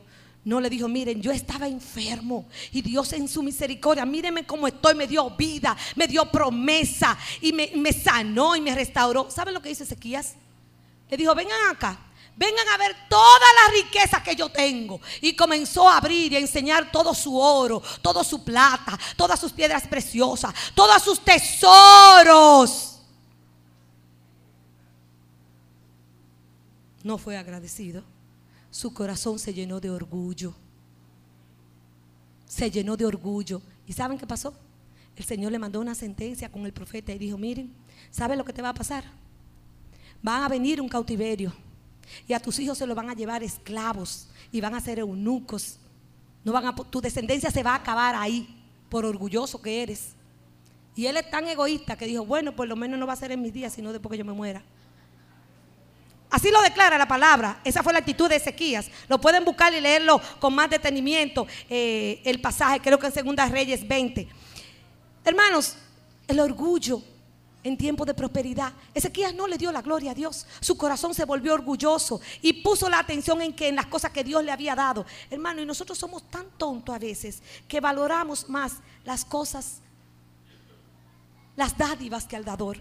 [0.45, 4.95] no le dijo, miren, yo estaba enfermo y Dios en su misericordia, mírenme cómo estoy,
[4.95, 9.31] me dio vida, me dio promesa y me, me sanó y me restauró.
[9.31, 10.35] ¿Saben lo que dice Ezequías?
[11.09, 11.99] Le dijo, vengan acá,
[12.37, 15.01] vengan a ver toda la riqueza que yo tengo.
[15.21, 19.53] Y comenzó a abrir y a enseñar todo su oro, toda su plata, todas sus
[19.53, 23.01] piedras preciosas, todos sus tesoros.
[27.03, 28.03] No fue agradecido.
[28.71, 30.55] Su corazón se llenó de orgullo.
[32.47, 33.63] Se llenó de orgullo.
[33.87, 34.55] ¿Y saben qué pasó?
[35.15, 37.73] El Señor le mandó una sentencia con el profeta y dijo, miren,
[38.11, 39.05] ¿saben lo que te va a pasar?
[40.23, 41.53] Van a venir un cautiverio
[42.27, 45.79] y a tus hijos se los van a llevar esclavos y van a ser eunucos.
[46.45, 50.11] No van a, tu descendencia se va a acabar ahí por orgulloso que eres.
[50.97, 53.33] Y él es tan egoísta que dijo, bueno, por lo menos no va a ser
[53.33, 54.63] en mis días, sino después que yo me muera.
[56.31, 57.61] Así lo declara la palabra.
[57.65, 58.91] Esa fue la actitud de Ezequías.
[59.09, 61.47] Lo pueden buscar y leerlo con más detenimiento.
[61.69, 64.29] Eh, el pasaje, creo que en Segunda Reyes 20.
[65.25, 65.77] Hermanos,
[66.27, 67.03] el orgullo
[67.65, 68.73] en tiempos de prosperidad.
[68.95, 70.47] Ezequías no le dio la gloria a Dios.
[70.61, 74.23] Su corazón se volvió orgulloso y puso la atención en que en las cosas que
[74.23, 75.07] Dios le había dado.
[75.31, 78.75] Hermano, y nosotros somos tan tontos a veces que valoramos más
[79.05, 79.81] las cosas,
[81.57, 82.81] las dádivas que al dador.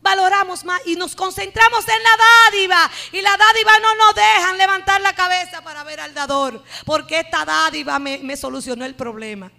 [0.00, 2.90] Valoramos más y nos concentramos en la dádiva.
[3.12, 6.62] Y la dádiva no nos dejan levantar la cabeza para ver al dador.
[6.86, 9.50] Porque esta dádiva me solucionó el problema.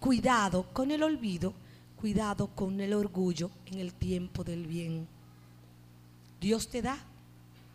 [0.00, 1.54] Cuidado con el olvido
[2.02, 5.06] cuidado con el orgullo en el tiempo del bien.
[6.40, 6.98] Dios te da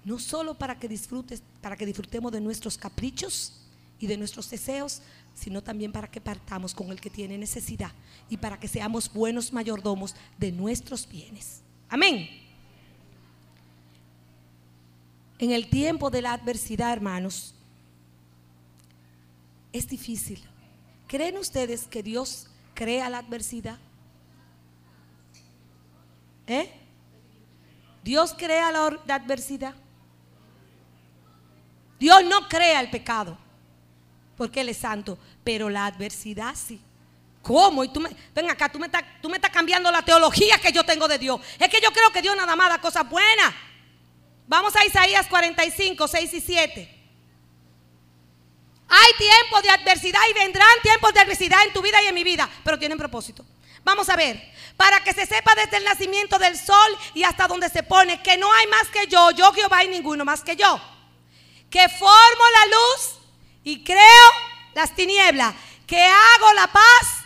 [0.04, 3.62] no solo para que disfrutes, para que disfrutemos de nuestros caprichos
[4.02, 5.02] y de nuestros deseos,
[5.34, 7.94] sino también para que partamos con el que tiene necesidad
[8.30, 11.62] y para que seamos buenos mayordomos de nuestros bienes.
[11.88, 12.28] Amén.
[15.40, 17.56] En el tiempo de la adversidad, hermanos,
[19.72, 20.44] es difícil.
[21.08, 23.80] ¿Creen ustedes que Dios crea la adversidad?
[26.48, 26.72] ¿Eh?
[28.04, 29.76] Dios crea la, adversidad.
[32.00, 33.38] Dios no crea el pecado,
[34.38, 36.82] porque Él es santo, pero la adversidad sí.
[37.42, 37.84] ¿Cómo?
[37.84, 40.72] Y tú me, ven acá, tú me, estás, tú me estás cambiando la teología que
[40.72, 41.40] yo tengo de Dios.
[41.60, 43.54] Es que yo creo que Dios nada más da cosas buenas.
[44.48, 46.98] Vamos a Isaías 45, 6 y 7.
[48.90, 52.24] Hay tiempos de adversidad y vendrán tiempos de adversidad en tu vida y en mi
[52.24, 53.46] vida, pero tienen propósito.
[53.84, 57.70] Vamos a ver para que se sepa desde el nacimiento del sol y hasta donde
[57.70, 60.80] se pone que no hay más que yo, yo Jehová y ninguno más que yo,
[61.70, 63.20] que formo la luz
[63.64, 64.30] y creo
[64.76, 65.56] las tinieblas,
[65.88, 67.26] que hago la paz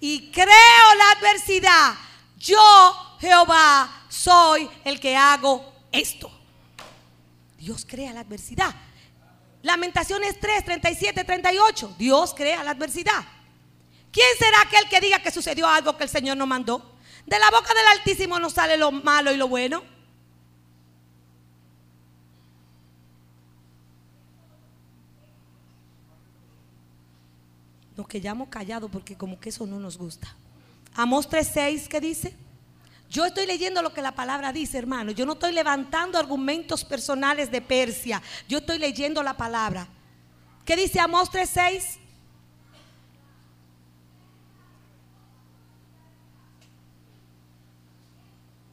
[0.00, 1.94] y creo la adversidad.
[2.36, 6.30] Yo, Jehová, soy el que hago esto.
[7.58, 8.74] Dios crea la adversidad.
[9.62, 11.94] Lamentaciones 3, 37, 38.
[11.98, 13.24] Dios crea la adversidad.
[14.12, 16.96] ¿Quién será aquel que diga que sucedió algo que el Señor no mandó?
[17.26, 19.82] De la boca del Altísimo no sale lo malo y lo bueno.
[27.96, 30.34] Nos quedamos callados porque como que eso no nos gusta.
[30.94, 32.34] Amos 3.6, ¿qué dice?
[33.10, 35.12] Yo estoy leyendo lo que la palabra dice, hermano.
[35.12, 38.22] Yo no estoy levantando argumentos personales de Persia.
[38.48, 39.86] Yo estoy leyendo la palabra.
[40.64, 41.99] ¿Qué dice Amos 3.6?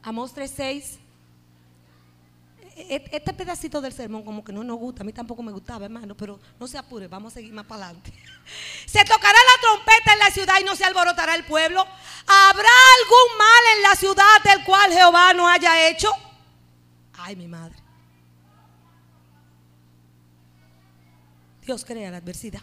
[0.08, 0.96] Amos 3.6.
[2.76, 5.52] E, e, este pedacito del sermón como que no nos gusta, a mí tampoco me
[5.52, 8.14] gustaba, hermano, pero no se apure, vamos a seguir más para adelante.
[8.86, 11.82] Se tocará la trompeta en la ciudad y no se alborotará el pueblo.
[12.26, 16.10] ¿Habrá algún mal en la ciudad del cual Jehová no haya hecho?
[17.12, 17.76] Ay, mi madre.
[21.60, 22.62] Dios crea la adversidad.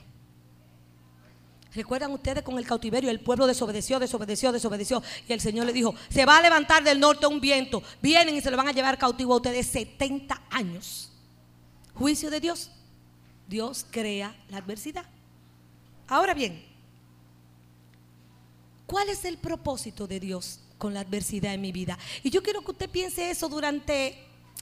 [1.75, 3.09] ¿Recuerdan ustedes con el cautiverio?
[3.09, 5.03] El pueblo desobedeció, desobedeció, desobedeció.
[5.27, 7.83] Y el Señor le dijo, se va a levantar del norte un viento.
[8.01, 11.11] Vienen y se lo van a llevar cautivo a ustedes 70 años.
[11.93, 12.71] Juicio de Dios.
[13.47, 15.05] Dios crea la adversidad.
[16.07, 16.63] Ahora bien,
[18.87, 21.99] ¿cuál es el propósito de Dios con la adversidad en mi vida?
[22.23, 24.17] Y yo quiero que usted piense eso durante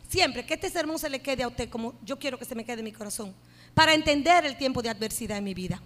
[0.10, 2.66] siempre, que este sermón se le quede a usted como yo quiero que se me
[2.66, 3.36] quede en mi corazón,
[3.76, 5.80] para entender el tiempo de adversidad en mi vida.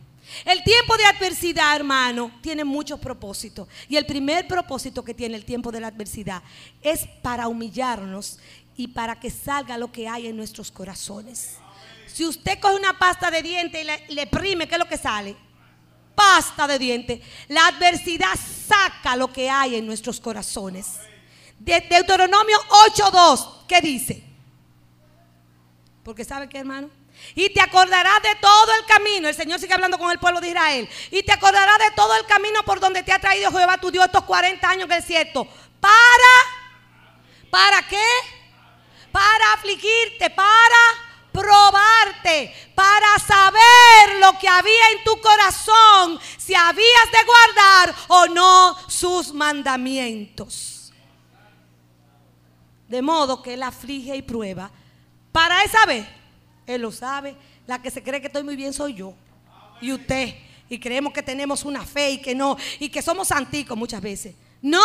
[0.45, 3.67] El tiempo de adversidad, hermano, tiene muchos propósitos.
[3.87, 6.43] Y el primer propósito que tiene el tiempo de la adversidad
[6.81, 8.39] es para humillarnos
[8.75, 11.57] y para que salga lo que hay en nuestros corazones.
[12.07, 15.35] Si usted coge una pasta de dientes y le, prime, ¿qué es lo que sale?
[16.15, 17.21] Pasta de dientes.
[17.47, 18.33] La adversidad
[18.67, 20.95] saca lo que hay en nuestros corazones.
[21.59, 22.57] De Deuteronomio
[22.95, 24.23] 8.2, ¿qué dice?
[26.03, 26.89] Porque ¿sabe qué, hermano?
[27.35, 29.27] Y te acordarás de todo el camino.
[29.27, 30.89] El Señor sigue hablando con el pueblo de Israel.
[31.11, 34.05] Y te acordarás de todo el camino por donde te ha traído Jehová tu Dios
[34.05, 35.47] estos 40 años en desierto.
[35.79, 36.33] Para,
[37.49, 38.03] ¿para qué?
[39.11, 40.77] Para afligirte, para
[41.31, 48.75] probarte, para saber lo que había en tu corazón, si habías de guardar o no
[48.89, 50.91] sus mandamientos.
[52.87, 54.71] De modo que Él aflige y prueba
[55.31, 56.16] para esa vez
[56.67, 57.35] él lo sabe.
[57.65, 59.13] La que se cree que estoy muy bien soy yo.
[59.81, 60.35] Y usted.
[60.69, 62.57] Y creemos que tenemos una fe y que no.
[62.79, 64.35] Y que somos santicos muchas veces.
[64.59, 64.79] No,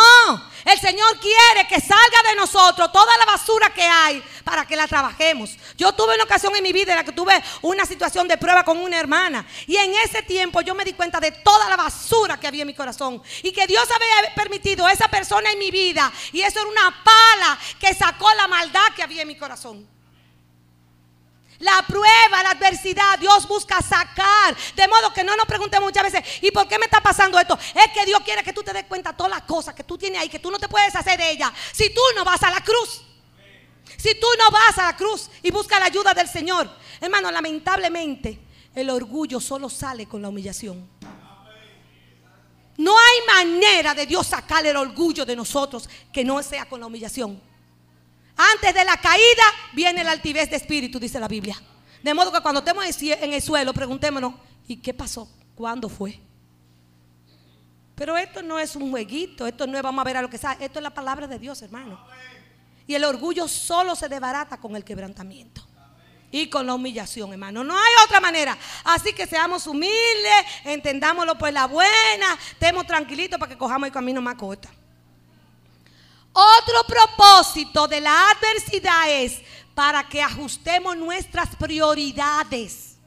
[0.65, 4.87] el Señor quiere que salga de nosotros toda la basura que hay para que la
[4.87, 5.57] trabajemos.
[5.75, 8.63] Yo tuve una ocasión en mi vida en la que tuve una situación de prueba
[8.63, 12.39] con una hermana y en ese tiempo yo me di cuenta de toda la basura
[12.39, 15.71] que había en mi corazón y que Dios había permitido a esa persona en mi
[15.71, 19.87] vida y eso era una pala que sacó la maldad que había en mi corazón.
[21.63, 24.53] La prueba, la adversidad, Dios busca sacar.
[24.75, 27.57] De modo que no nos preguntemos muchas veces, ¿y por qué me está pasando esto?
[27.73, 30.19] Es que Dios quiere que tú te des cuenta todas las cosas que tú tienes
[30.19, 31.53] ahí, que tú no te puedes hacer de ellas.
[31.71, 33.03] Si tú no vas a la cruz.
[33.95, 36.69] Si tú no vas a la cruz y buscas la ayuda del Señor.
[36.99, 38.39] Hermano, lamentablemente
[38.75, 40.89] el orgullo solo sale con la humillación.
[42.75, 46.87] No hay manera de Dios sacar el orgullo de nosotros que no sea con la
[46.87, 47.52] humillación.
[48.35, 49.43] Antes de la caída
[49.73, 51.61] viene la altivez de espíritu, dice la Biblia.
[52.01, 54.33] De modo que cuando estemos en el suelo, preguntémonos,
[54.67, 55.29] ¿y qué pasó?
[55.55, 56.19] ¿Cuándo fue?
[57.95, 60.37] Pero esto no es un jueguito, esto no es vamos a ver a lo que
[60.37, 62.03] sabe, esto es la palabra de Dios, hermano.
[62.87, 65.65] Y el orgullo solo se desbarata con el quebrantamiento
[66.31, 67.63] y con la humillación, hermano.
[67.63, 68.57] No hay otra manera.
[68.83, 74.21] Así que seamos humildes, entendámoslo por la buena, estemos tranquilitos para que cojamos el camino
[74.21, 74.67] más corto.
[76.33, 79.39] Otro propósito de la adversidad es
[79.75, 82.97] para que ajustemos nuestras prioridades.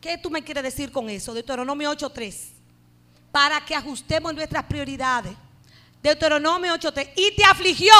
[0.00, 1.32] ¿Qué tú me quieres decir con eso?
[1.32, 2.34] Deuteronomio 8.3.
[3.30, 5.32] Para que ajustemos nuestras prioridades.
[6.02, 7.12] Deuteronomio 8.3.
[7.16, 7.92] Y te afligió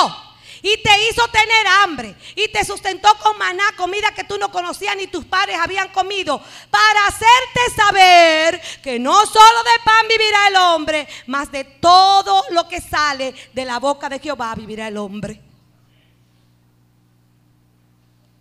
[0.63, 4.97] y te hizo tener hambre y te sustentó con maná, comida que tú no conocías
[4.97, 6.41] ni tus padres habían comido,
[6.71, 12.69] para hacerte saber que no solo de pan vivirá el hombre, mas de todo lo
[12.69, 15.43] que sale de la boca de Jehová vivirá el hombre.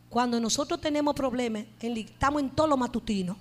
[0.10, 3.38] Cuando nosotros tenemos problemas, estamos en todo lo matutino.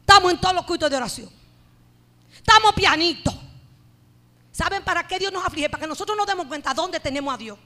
[0.00, 1.39] Estamos en todos los cultos de oración.
[2.50, 3.34] Estamos pianitos.
[4.50, 5.70] ¿Saben para qué Dios nos aflige?
[5.70, 7.56] Para que nosotros nos demos cuenta dónde tenemos a Dios.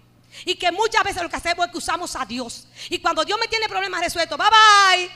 [0.45, 2.69] Y que muchas veces lo que hacemos es que usamos a Dios.
[2.91, 5.11] Y cuando Dios me tiene problemas resueltos, bye bye.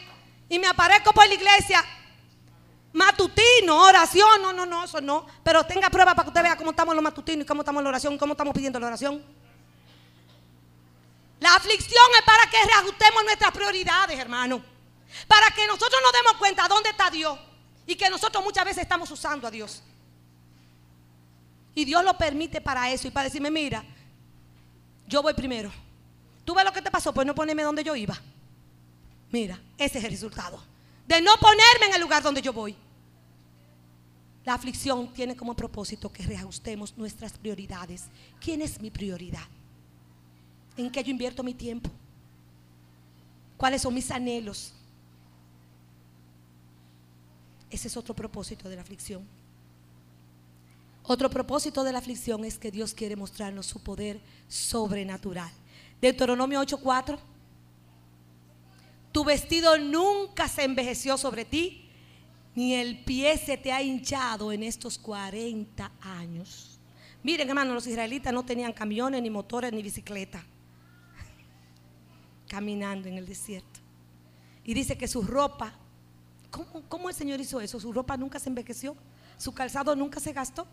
[0.48, 1.84] Y me aparezco por la iglesia.
[2.94, 4.40] Matutino, oración.
[4.40, 5.26] No, no, no, eso no.
[5.42, 7.84] Pero tenga prueba para que usted vea cómo estamos los matutinos y cómo estamos en
[7.84, 9.22] la oración, cómo estamos pidiendo la oración.
[11.40, 14.64] La aflicción es para que reajustemos nuestras prioridades, hermano.
[15.26, 17.38] Para que nosotros nos demos cuenta dónde está Dios.
[17.88, 19.82] Y que nosotros muchas veces estamos usando a Dios.
[21.74, 23.82] Y Dios lo permite para eso y para decirme, mira,
[25.06, 25.72] yo voy primero.
[26.44, 27.14] ¿Tú ves lo que te pasó?
[27.14, 28.20] Pues no ponerme donde yo iba.
[29.32, 30.62] Mira, ese es el resultado.
[31.06, 32.76] De no ponerme en el lugar donde yo voy.
[34.44, 38.04] La aflicción tiene como propósito que reajustemos nuestras prioridades.
[38.38, 39.48] ¿Quién es mi prioridad?
[40.76, 41.90] ¿En qué yo invierto mi tiempo?
[43.56, 44.74] ¿Cuáles son mis anhelos?
[47.70, 49.26] Ese es otro propósito de la aflicción.
[51.02, 55.50] Otro propósito de la aflicción es que Dios quiere mostrarnos su poder sobrenatural.
[56.00, 57.18] Deuteronomio 8:4.
[59.10, 61.88] Tu vestido nunca se envejeció sobre ti,
[62.54, 66.78] ni el pie se te ha hinchado en estos 40 años.
[67.22, 70.44] Miren, hermanos, los israelitas no tenían camiones, ni motores, ni bicicleta.
[72.48, 73.80] Caminando en el desierto.
[74.62, 75.74] Y dice que su ropa,
[76.50, 77.78] ¿cómo, ¿cómo el Señor hizo eso?
[77.80, 78.96] Su ropa nunca se envejeció,
[79.36, 80.66] su calzado nunca se gastó.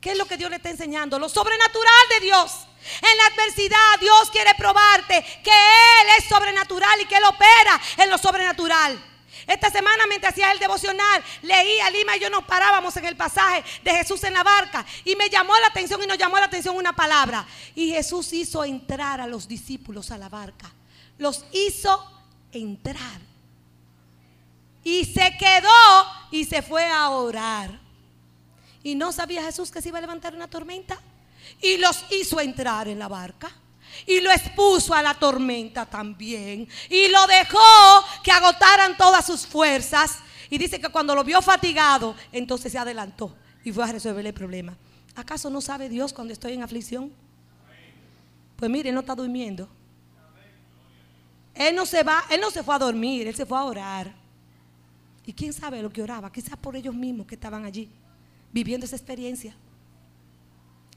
[0.00, 1.18] ¿Qué es lo que Dios le está enseñando?
[1.18, 2.66] Lo sobrenatural de Dios.
[3.00, 8.10] En la adversidad Dios quiere probarte que Él es sobrenatural y que Él opera en
[8.10, 9.02] lo sobrenatural.
[9.46, 13.64] Esta semana mientras hacía el devocional, leía Lima y yo nos parábamos en el pasaje
[13.82, 16.76] de Jesús en la barca y me llamó la atención y nos llamó la atención
[16.76, 17.46] una palabra.
[17.74, 20.70] Y Jesús hizo entrar a los discípulos a la barca.
[21.16, 22.04] Los hizo
[22.52, 23.33] entrar.
[24.94, 27.80] Y se quedó y se fue a orar.
[28.84, 31.00] Y no sabía Jesús que se iba a levantar una tormenta.
[31.60, 33.50] Y los hizo entrar en la barca.
[34.06, 36.68] Y lo expuso a la tormenta también.
[36.88, 37.58] Y lo dejó
[38.22, 40.18] que agotaran todas sus fuerzas.
[40.48, 43.34] Y dice que cuando lo vio fatigado, entonces se adelantó
[43.64, 44.76] y fue a resolver el problema.
[45.16, 47.12] ¿Acaso no sabe Dios cuando estoy en aflicción?
[48.56, 49.68] Pues mire, no está durmiendo.
[51.52, 54.23] Él no se va, él no se fue a dormir, él se fue a orar.
[55.26, 56.30] ¿Y quién sabe lo que oraba?
[56.30, 57.88] Quizás por ellos mismos que estaban allí,
[58.52, 59.54] viviendo esa experiencia.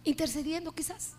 [0.03, 1.15] Intercediendo quizás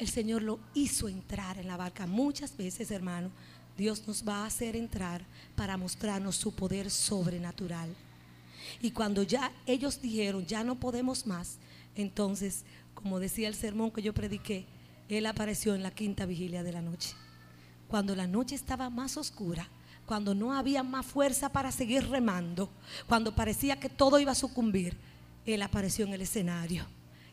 [0.00, 2.06] el Señor lo hizo entrar en la barca.
[2.06, 3.30] Muchas veces, hermano,
[3.76, 7.94] Dios nos va a hacer entrar para mostrarnos su poder sobrenatural.
[8.80, 11.58] Y cuando ya ellos dijeron, ya no podemos más,
[11.94, 14.64] entonces, como decía el sermón que yo prediqué,
[15.10, 17.14] Él apareció en la quinta vigilia de la noche.
[17.86, 19.68] Cuando la noche estaba más oscura,
[20.10, 22.68] cuando no había más fuerza para seguir remando,
[23.06, 24.96] cuando parecía que todo iba a sucumbir,
[25.46, 26.84] Él apareció en el escenario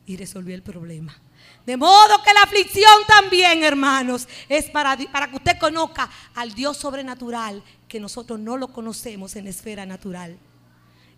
[0.05, 1.19] y resolvió el problema.
[1.65, 6.77] De modo que la aflicción también, hermanos, es para, para que usted conozca al Dios
[6.77, 10.37] sobrenatural que nosotros no lo conocemos en la esfera natural.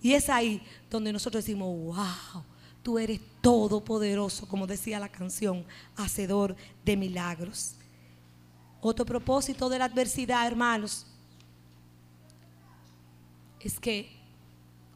[0.01, 2.41] Y es ahí donde nosotros decimos, wow,
[2.81, 5.65] tú eres todopoderoso, como decía la canción,
[5.97, 6.55] hacedor
[6.85, 7.75] de milagros.
[8.79, 11.05] Otro propósito de la adversidad, hermanos,
[13.59, 14.09] es que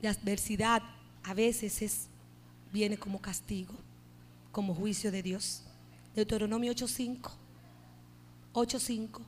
[0.02, 0.82] la adversidad
[1.24, 2.08] a veces es,
[2.72, 3.74] viene como castigo
[4.54, 5.64] como juicio de Dios.
[6.16, 7.32] Deuteronomio 8:5.
[8.54, 9.22] 8:5.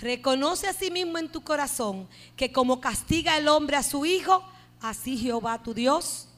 [0.00, 4.44] Reconoce a sí mismo en tu corazón que como castiga el hombre a su hijo,
[4.80, 6.28] así Jehová tu Dios.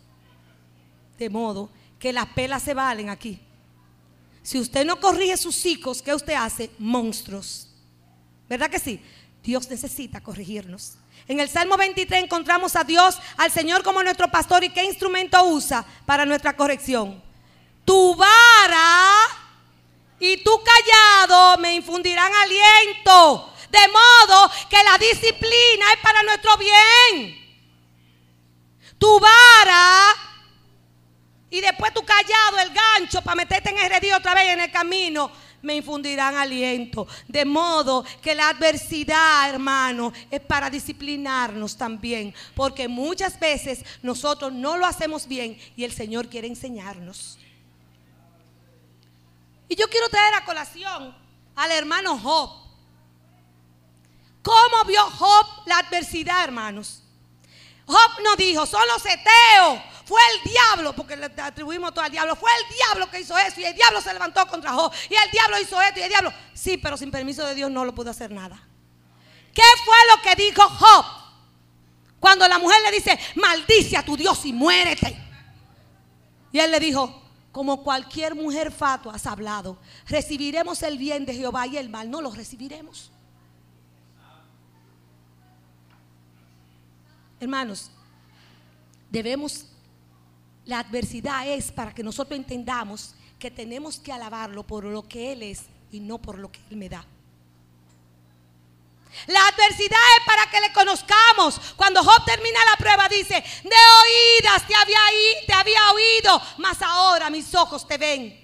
[1.18, 3.40] De modo que las pelas se valen aquí.
[4.42, 6.70] Si usted no corrige sus hijos, ¿qué usted hace?
[6.78, 7.68] Monstruos.
[8.48, 9.00] ¿Verdad que sí?
[9.42, 10.94] Dios necesita corregirnos.
[11.26, 15.42] En el Salmo 23 encontramos a Dios, al Señor como nuestro pastor y qué instrumento
[15.44, 17.22] usa para nuestra corrección.
[17.84, 19.12] Tu vara
[20.20, 23.52] y tu callado me infundirán aliento.
[23.70, 27.36] De modo que la disciplina es para nuestro bien.
[28.98, 30.14] Tu vara
[31.50, 35.30] y después tu callado, el gancho para meterte en el otra vez en el camino
[35.62, 37.06] me infundirán aliento.
[37.26, 42.34] De modo que la adversidad, hermano, es para disciplinarnos también.
[42.54, 47.38] Porque muchas veces nosotros no lo hacemos bien y el Señor quiere enseñarnos.
[49.68, 51.14] Y yo quiero traer a colación
[51.54, 52.50] al hermano Job.
[54.42, 57.02] ¿Cómo vio Job la adversidad, hermanos?
[57.86, 62.34] Job no dijo, son los eteos, fue el diablo, porque le atribuimos todo al diablo.
[62.34, 64.90] Fue el diablo que hizo eso y el diablo se levantó contra Job.
[65.10, 66.32] Y el diablo hizo esto y el diablo.
[66.54, 68.58] Sí, pero sin permiso de Dios no lo pudo hacer nada.
[69.52, 71.04] ¿Qué fue lo que dijo Job?
[72.18, 75.14] Cuando la mujer le dice, maldice a tu Dios y muérete.
[76.52, 81.66] Y él le dijo, como cualquier mujer fatua has hablado, recibiremos el bien de Jehová
[81.66, 83.12] y el mal no lo recibiremos.
[87.38, 87.90] Hermanos,
[89.10, 89.67] debemos
[90.68, 95.42] la adversidad es para que nosotros entendamos que tenemos que alabarlo por lo que Él
[95.42, 97.06] es y no por lo que Él me da.
[99.28, 101.58] La adversidad es para que le conozcamos.
[101.74, 104.74] Cuando Job termina la prueba dice, de oídas te
[105.54, 108.38] había, oído, mas ahora mis ojos te ven.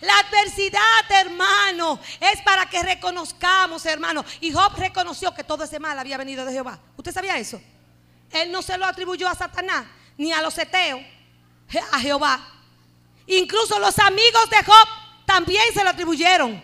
[0.00, 4.24] La adversidad, hermano, es para que reconozcamos, hermano.
[4.40, 6.80] Y Job reconoció que todo ese mal había venido de Jehová.
[6.96, 7.62] ¿Usted sabía eso?
[8.32, 11.00] Él no se lo atribuyó a Satanás ni a los eteos
[11.92, 12.46] a Jehová.
[13.26, 14.88] Incluso los amigos de Job
[15.26, 16.62] también se lo atribuyeron.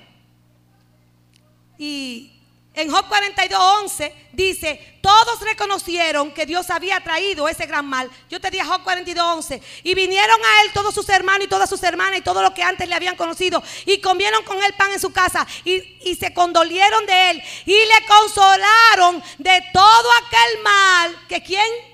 [1.76, 2.34] Y
[2.72, 8.10] en Job 42, 11 dice, todos reconocieron que Dios había traído ese gran mal.
[8.28, 9.62] Yo te dije Job 42, 11.
[9.84, 12.62] Y vinieron a él todos sus hermanos y todas sus hermanas y todo lo que
[12.62, 13.62] antes le habían conocido.
[13.86, 15.46] Y comieron con él pan en su casa.
[15.64, 15.74] Y,
[16.04, 17.42] y se condolieron de él.
[17.66, 21.26] Y le consolaron de todo aquel mal.
[21.28, 21.93] ¿Que quién?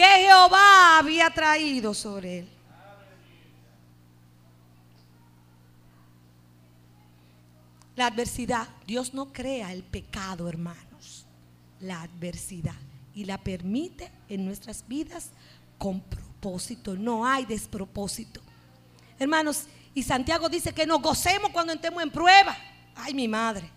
[0.00, 2.48] Que Jehová había traído sobre él.
[7.96, 11.26] La adversidad, Dios no crea el pecado, hermanos.
[11.80, 12.76] La adversidad
[13.14, 15.32] y la permite en nuestras vidas
[15.76, 16.94] con propósito.
[16.94, 18.40] No hay despropósito.
[19.18, 22.56] Hermanos, y Santiago dice que nos gocemos cuando estemos en prueba.
[22.94, 23.70] Ay, mi madre.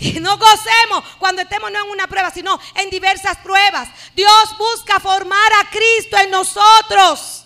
[0.00, 3.88] Que no gocemos cuando estemos no en una prueba, sino en diversas pruebas.
[4.14, 7.44] Dios busca formar a Cristo en nosotros.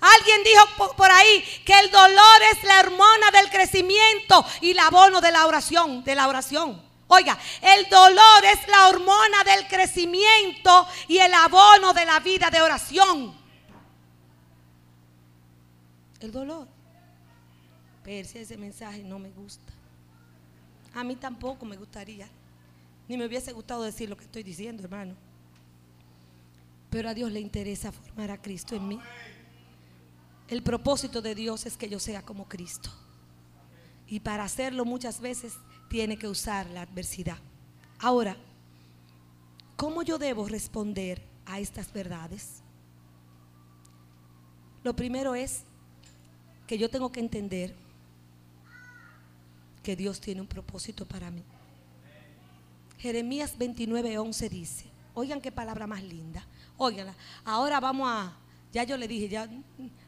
[0.00, 5.20] Alguien dijo por ahí que el dolor es la hormona del crecimiento y el abono
[5.20, 6.84] de la oración, de la oración.
[7.08, 12.60] Oiga, el dolor es la hormona del crecimiento y el abono de la vida de
[12.60, 13.34] oración.
[16.20, 16.68] El dolor.
[18.02, 19.65] Pero ese mensaje no me gusta.
[20.96, 22.26] A mí tampoco me gustaría.
[23.06, 25.14] Ni me hubiese gustado decir lo que estoy diciendo, hermano.
[26.88, 28.98] Pero a Dios le interesa formar a Cristo en mí.
[30.48, 32.88] El propósito de Dios es que yo sea como Cristo.
[34.08, 35.58] Y para hacerlo muchas veces
[35.90, 37.38] tiene que usar la adversidad.
[37.98, 38.34] Ahora,
[39.76, 42.62] ¿cómo yo debo responder a estas verdades?
[44.82, 45.64] Lo primero es
[46.66, 47.74] que yo tengo que entender
[49.86, 51.44] que Dios tiene un propósito para mí.
[52.98, 56.44] Jeremías 29:11 dice, oigan qué palabra más linda,
[56.76, 57.14] óiganla,
[57.44, 58.36] ahora vamos a,
[58.72, 59.48] ya yo le dije, ya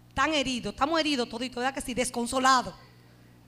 [0.08, 1.94] están heridos, estamos heridos todito, ¿verdad que sí?
[1.94, 2.74] Desconsolados.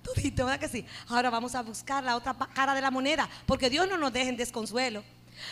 [0.05, 0.87] Todito, ¿verdad que sí?
[1.09, 4.29] Ahora vamos a buscar la otra cara de la moneda, porque Dios no nos deje
[4.29, 5.03] en desconsuelo.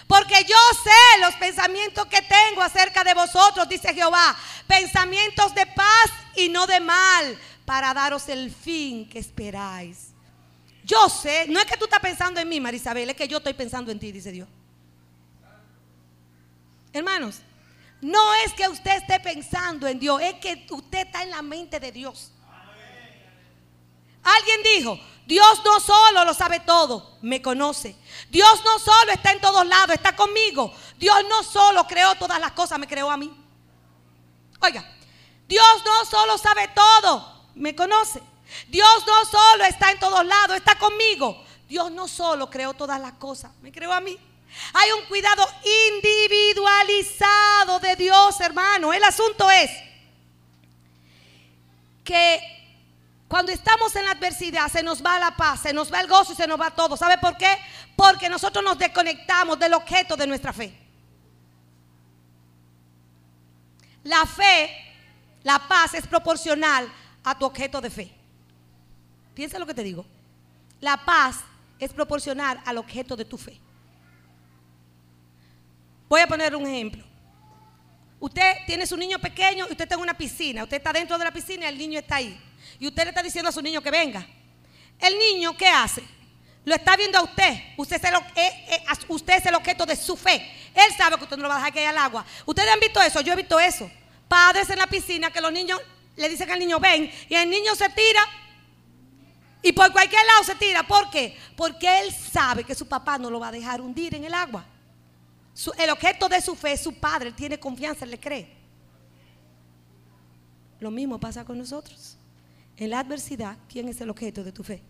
[0.07, 4.37] Porque yo sé los pensamientos que tengo acerca de vosotros, dice Jehová.
[4.68, 10.07] Pensamientos de paz y no de mal, para daros el fin que esperáis.
[10.89, 13.53] Yo sé, no es que tú estás pensando en mí, Marisabel, es que yo estoy
[13.53, 14.49] pensando en ti, dice Dios.
[16.95, 17.41] Hermanos,
[18.01, 21.78] no es que usted esté pensando en Dios, es que usted está en la mente
[21.78, 22.32] de Dios.
[24.22, 27.95] Alguien dijo, Dios no solo lo sabe todo, me conoce.
[28.30, 30.72] Dios no solo está en todos lados, está conmigo.
[30.97, 33.30] Dios no solo creó todas las cosas, me creó a mí.
[34.62, 34.91] Oiga,
[35.47, 38.22] Dios no solo sabe todo, me conoce.
[38.68, 41.44] Dios no solo está en todos lados, está conmigo.
[41.68, 44.18] Dios no solo creó todas las cosas, me creó a mí.
[44.72, 45.46] Hay un cuidado
[45.92, 48.92] individualizado de Dios, hermano.
[48.92, 49.70] El asunto es
[52.03, 52.40] que
[53.28, 56.32] cuando estamos en la adversidad se nos va la paz, se nos va el gozo
[56.32, 56.96] y se nos va todo.
[56.96, 57.59] ¿Sabe por qué?
[57.94, 60.76] Porque nosotros nos desconectamos del objeto de nuestra fe.
[64.05, 64.74] La fe,
[65.42, 66.90] la paz es proporcional
[67.24, 68.17] a tu objeto de fe.
[69.39, 70.05] Piensa lo que te digo.
[70.80, 71.36] La paz
[71.78, 73.57] es proporcional al objeto de tu fe.
[76.09, 77.05] Voy a poner un ejemplo.
[78.18, 80.64] Usted tiene su niño pequeño y usted está en una piscina.
[80.64, 82.36] Usted está dentro de la piscina y el niño está ahí.
[82.80, 84.26] Y usted le está diciendo a su niño que venga.
[84.99, 86.03] El niño, ¿qué hace?
[86.64, 87.62] Lo está viendo a usted.
[87.76, 90.51] Usted es, el, eh, eh, usted es el objeto de su fe.
[90.74, 92.26] Él sabe que usted no lo va a dejar caer al agua.
[92.45, 93.20] ¿Ustedes han visto eso?
[93.20, 93.89] Yo he visto eso.
[94.26, 95.80] Padres en la piscina que los niños
[96.16, 98.20] le dicen al niño ven y el niño se tira
[99.62, 100.86] y por cualquier lado se tira.
[100.86, 101.36] ¿Por qué?
[101.56, 104.64] Porque él sabe que su papá no lo va a dejar hundir en el agua
[105.76, 108.56] el objeto de su fe es su padre, tiene confianza, le cree.
[110.78, 112.16] Lo mismo pasa con nosotros.
[112.76, 114.80] En la adversidad, ¿quién es el objeto de tu fe?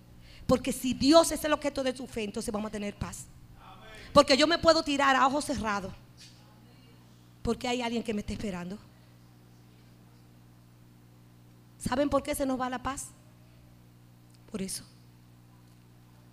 [0.47, 3.27] Porque si Dios es el objeto de tu fe, entonces vamos a tener paz.
[4.13, 5.93] Porque yo me puedo tirar a ojos cerrados.
[7.43, 8.79] Porque hay alguien que me está esperando.
[11.79, 13.09] ¿Saben por qué se nos va la paz?
[14.51, 14.85] Por eso.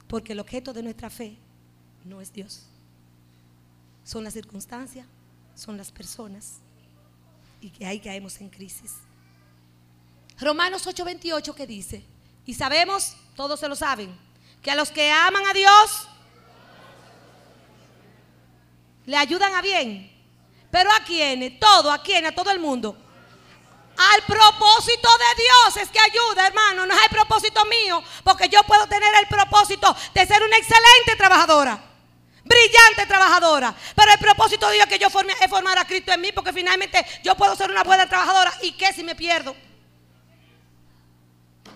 [0.08, 1.38] Porque el objeto de nuestra fe
[2.04, 2.68] no es Dios
[4.06, 5.06] son las circunstancias,
[5.56, 6.60] son las personas
[7.60, 8.94] y que ahí caemos en crisis.
[10.40, 12.06] Romanos 8:28 que dice,
[12.46, 14.16] y sabemos, todos se lo saben,
[14.62, 16.08] que a los que aman a Dios
[19.06, 20.12] le ayudan a bien.
[20.72, 22.98] Pero a quienes, todo, a quienes, a todo el mundo.
[23.98, 26.86] Al propósito de Dios es que ayuda, hermano.
[26.86, 31.16] No es el propósito mío, porque yo puedo tener el propósito de ser una excelente
[31.18, 31.92] trabajadora
[32.46, 33.76] brillante trabajadora.
[33.96, 36.32] Pero el propósito de Dios es que yo forme, es formar a Cristo en mí,
[36.32, 38.54] porque finalmente yo puedo ser una buena trabajadora.
[38.62, 39.56] ¿Y qué si me pierdo?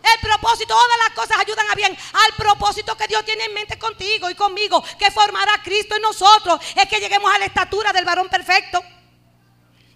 [0.01, 1.97] El propósito, todas las cosas ayudan a bien.
[2.13, 6.03] Al propósito que Dios tiene en mente contigo y conmigo, que formará a Cristo en
[6.03, 8.81] nosotros, es que lleguemos a la estatura del varón perfecto.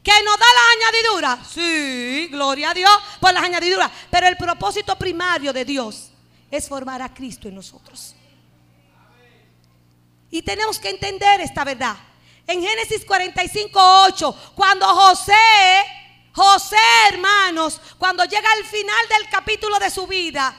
[0.04, 1.46] Que nos da la añadidura.
[1.50, 2.92] Sí, gloria a Dios
[3.22, 3.90] por las añadiduras.
[4.12, 6.12] Pero el propósito primario de Dios
[6.52, 8.16] es formar a Cristo en nosotros.
[10.30, 11.96] Y tenemos que entender esta verdad.
[12.46, 15.34] En Génesis 45, 8, cuando José,
[16.34, 16.76] José
[17.10, 20.54] hermanos, cuando llega al final del capítulo de su vida,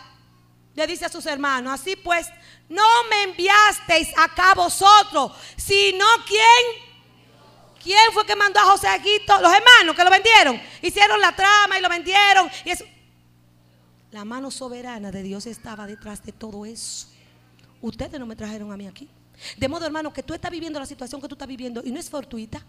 [0.74, 2.28] le dice a sus hermanos, así pues,
[2.68, 6.83] no me enviasteis acá vosotros, sino quién.
[7.84, 9.38] ¿Quién fue que mandó a José a Egipto?
[9.42, 10.58] Los hermanos que lo vendieron.
[10.80, 12.48] Hicieron la trama y lo vendieron.
[12.64, 12.84] Y eso.
[14.10, 17.08] La mano soberana de Dios estaba detrás de todo eso.
[17.82, 19.06] Ustedes no me trajeron a mí aquí.
[19.58, 22.00] De modo, hermano, que tú estás viviendo la situación que tú estás viviendo y no
[22.00, 22.64] es fortuita.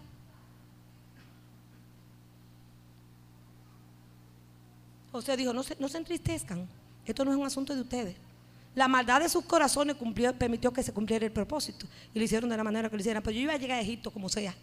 [5.13, 6.67] José dijo, no se, no se entristezcan.
[7.05, 8.17] Esto no es un asunto de ustedes.
[8.73, 11.87] La maldad de sus corazones cumplió, permitió que se cumpliera el propósito.
[12.13, 13.23] Y lo hicieron de la manera que lo hicieran.
[13.23, 14.53] Pero yo iba a llegar a Egipto como sea.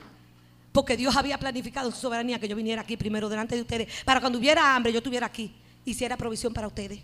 [0.72, 3.88] Porque Dios había planificado su soberanía que yo viniera aquí primero delante de ustedes.
[4.04, 5.54] Para cuando hubiera hambre, yo estuviera aquí.
[5.84, 7.00] Hiciera provisión para ustedes.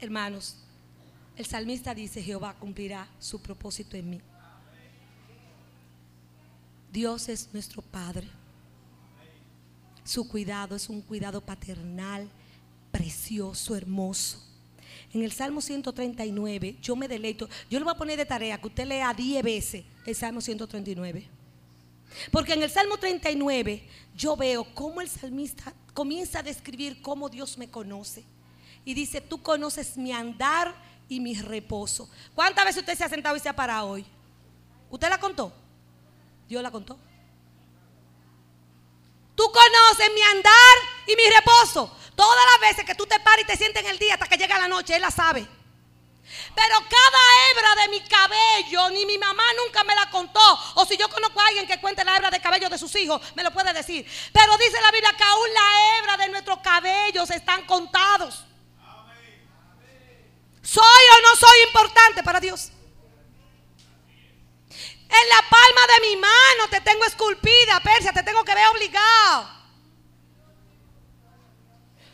[0.00, 0.56] Hermanos,
[1.36, 4.20] el salmista dice, Jehová cumplirá su propósito en mí.
[6.92, 8.28] Dios es nuestro Padre.
[10.04, 12.28] Su cuidado es un cuidado paternal,
[12.90, 14.47] precioso, hermoso.
[15.12, 17.48] En el Salmo 139, yo me deleito.
[17.70, 21.28] Yo le voy a poner de tarea que usted lea 10 veces el Salmo 139.
[22.30, 27.56] Porque en el Salmo 39 yo veo cómo el salmista comienza a describir cómo Dios
[27.58, 28.24] me conoce.
[28.84, 30.74] Y dice, tú conoces mi andar
[31.08, 32.08] y mi reposo.
[32.34, 34.04] ¿Cuántas veces usted se ha sentado y se ha parado hoy?
[34.90, 35.52] ¿Usted la contó?
[36.48, 36.98] Dios la contó.
[39.34, 41.96] Tú conoces mi andar y mi reposo.
[42.18, 44.36] Todas las veces que tú te paras y te sientes en el día hasta que
[44.36, 45.46] llega la noche, Él la sabe.
[46.52, 50.40] Pero cada hebra de mi cabello, ni mi mamá nunca me la contó.
[50.74, 53.22] O si yo conozco a alguien que cuente la hebra de cabello de sus hijos,
[53.36, 54.04] me lo puede decir.
[54.32, 58.42] Pero dice la Biblia que aún la hebra de nuestros cabellos están contados.
[60.60, 62.72] ¿Soy o no soy importante para Dios?
[64.70, 69.57] En la palma de mi mano te tengo esculpida, Persia, te tengo que ver obligado.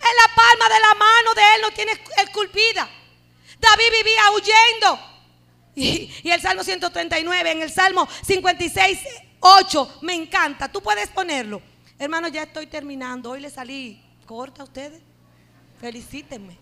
[0.05, 2.89] En la palma de la mano de él no tienes esculpida.
[3.59, 5.15] David vivía huyendo.
[5.77, 8.99] Y, el Salmo 139, en el Salmo 56,
[9.41, 10.71] 8, me encanta.
[10.71, 11.63] Tú puedes ponerlo.
[11.99, 13.31] Hermano, ya estoy terminando.
[13.31, 15.01] Hoy le salí corta a ustedes.
[15.81, 16.59] Felicítenme.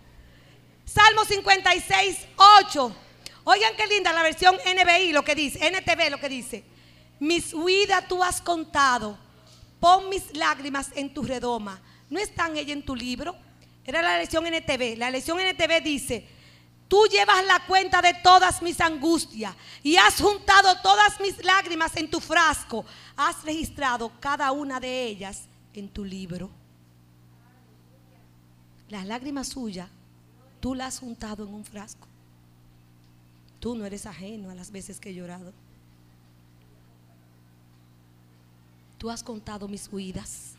[0.85, 2.97] Salmo 56, 8.
[3.45, 6.65] Oigan qué linda la versión NBI lo que dice, NTV lo que dice.
[7.19, 9.19] Mis huidas tú has contado,
[9.81, 11.81] pon mis lágrimas en tu redoma.
[12.13, 13.35] ¿No están ellas en tu libro?
[13.87, 14.99] Era la lección NTV.
[14.99, 16.29] La lección NTV dice,
[16.87, 22.11] tú llevas la cuenta de todas mis angustias y has juntado todas mis lágrimas en
[22.11, 22.85] tu frasco.
[23.17, 26.51] Has registrado cada una de ellas en tu libro.
[28.91, 29.89] Las lágrimas suyas,
[30.61, 32.07] tú las has juntado en un frasco.
[33.59, 35.55] Tú no eres ajeno a las veces que he llorado.
[38.99, 40.52] Tú has contado mis huidas.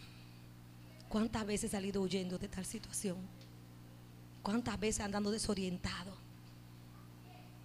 [1.13, 3.17] ¿Cuántas veces he salido huyendo de tal situación?
[4.41, 6.17] ¿Cuántas veces andando desorientado?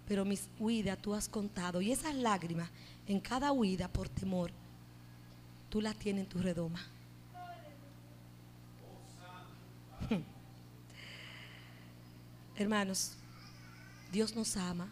[0.07, 1.81] Pero mis huidas tú has contado.
[1.81, 2.69] Y esas lágrimas
[3.07, 4.51] en cada huida por temor,
[5.67, 6.79] tú las tienes en tu redoma.
[12.55, 13.13] Hermanos,
[14.11, 14.91] Dios nos ama.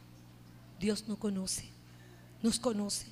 [0.80, 1.70] Dios no conoce,
[2.42, 3.06] nos conoce.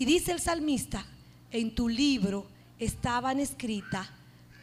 [0.00, 1.06] Y dice el salmista,
[1.52, 2.48] en tu libro
[2.80, 4.08] estaban escritas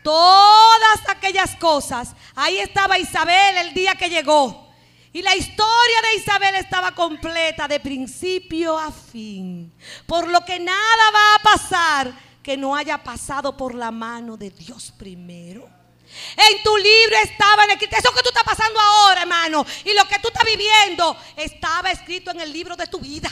[0.10, 2.16] todas aquellas cosas.
[2.36, 4.68] Ahí estaba Isabel el día que llegó.
[5.14, 9.72] Y la historia de Isabel estaba completa de principio a fin.
[10.08, 14.50] Por lo que nada va a pasar que no haya pasado por la mano de
[14.50, 15.70] Dios primero.
[16.36, 17.98] En tu libro estaba en escrito.
[17.98, 19.64] Eso que tú estás pasando ahora, hermano.
[19.86, 23.30] Y lo que tú estás viviendo estaba escrito en el libro de tu vida.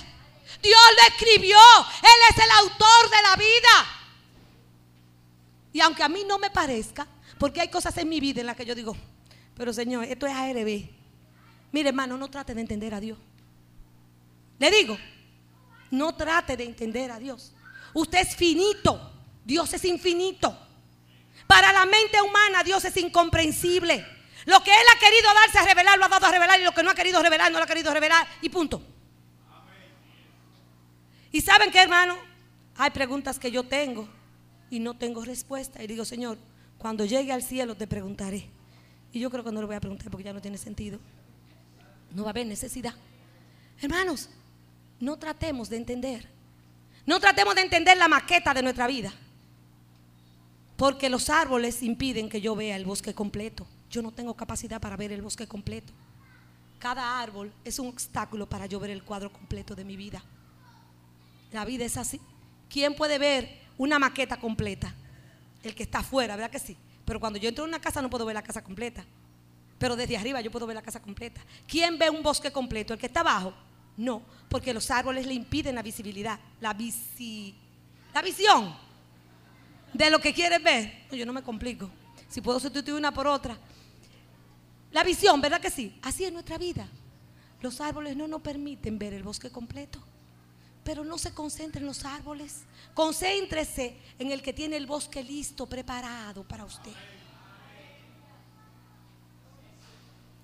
[0.61, 1.59] Dios lo escribió.
[2.03, 3.97] Él es el autor de la vida.
[5.73, 7.07] Y aunque a mí no me parezca,
[7.37, 8.95] porque hay cosas en mi vida en las que yo digo,
[9.55, 10.89] pero Señor, esto es ARB.
[11.71, 13.17] Mire, hermano, no trate de entender a Dios.
[14.59, 14.97] Le digo,
[15.91, 17.53] no trate de entender a Dios.
[17.93, 19.13] Usted es finito.
[19.43, 20.57] Dios es infinito.
[21.45, 24.05] Para la mente humana Dios es incomprensible.
[24.45, 26.59] Lo que Él ha querido darse a revelar, lo ha dado a revelar.
[26.59, 28.27] Y lo que no ha querido revelar, no lo ha querido revelar.
[28.41, 28.81] Y punto.
[31.31, 32.17] Y saben qué, hermano,
[32.77, 34.07] hay preguntas que yo tengo
[34.69, 35.83] y no tengo respuesta.
[35.83, 36.37] Y digo, Señor,
[36.77, 38.49] cuando llegue al cielo te preguntaré.
[39.11, 40.99] Y yo creo que no lo voy a preguntar porque ya no tiene sentido.
[42.13, 42.93] No va a haber necesidad.
[43.81, 44.29] Hermanos,
[44.99, 46.27] no tratemos de entender.
[47.05, 49.13] No tratemos de entender la maqueta de nuestra vida.
[50.75, 53.65] Porque los árboles impiden que yo vea el bosque completo.
[53.89, 55.93] Yo no tengo capacidad para ver el bosque completo.
[56.79, 60.23] Cada árbol es un obstáculo para yo ver el cuadro completo de mi vida.
[61.51, 62.19] La vida es así.
[62.69, 64.93] ¿Quién puede ver una maqueta completa?
[65.63, 66.77] El que está afuera, ¿verdad que sí?
[67.05, 69.05] Pero cuando yo entro en una casa no puedo ver la casa completa.
[69.77, 71.41] Pero desde arriba yo puedo ver la casa completa.
[71.67, 72.93] ¿Quién ve un bosque completo?
[72.93, 73.53] ¿El que está abajo?
[73.95, 76.75] No, porque los árboles le impiden la visibilidad, la,
[78.13, 78.75] la visión
[79.93, 81.07] de lo que quieres ver.
[81.11, 81.89] yo no me complico.
[82.29, 83.57] Si puedo sustituir una por otra.
[84.91, 85.97] La visión, ¿verdad que sí?
[86.01, 86.87] Así es nuestra vida.
[87.61, 89.99] Los árboles no nos permiten ver el bosque completo.
[90.87, 92.61] Pero no se concentre en los árboles.
[92.93, 96.93] Concéntrese en el que tiene el bosque listo, preparado para usted.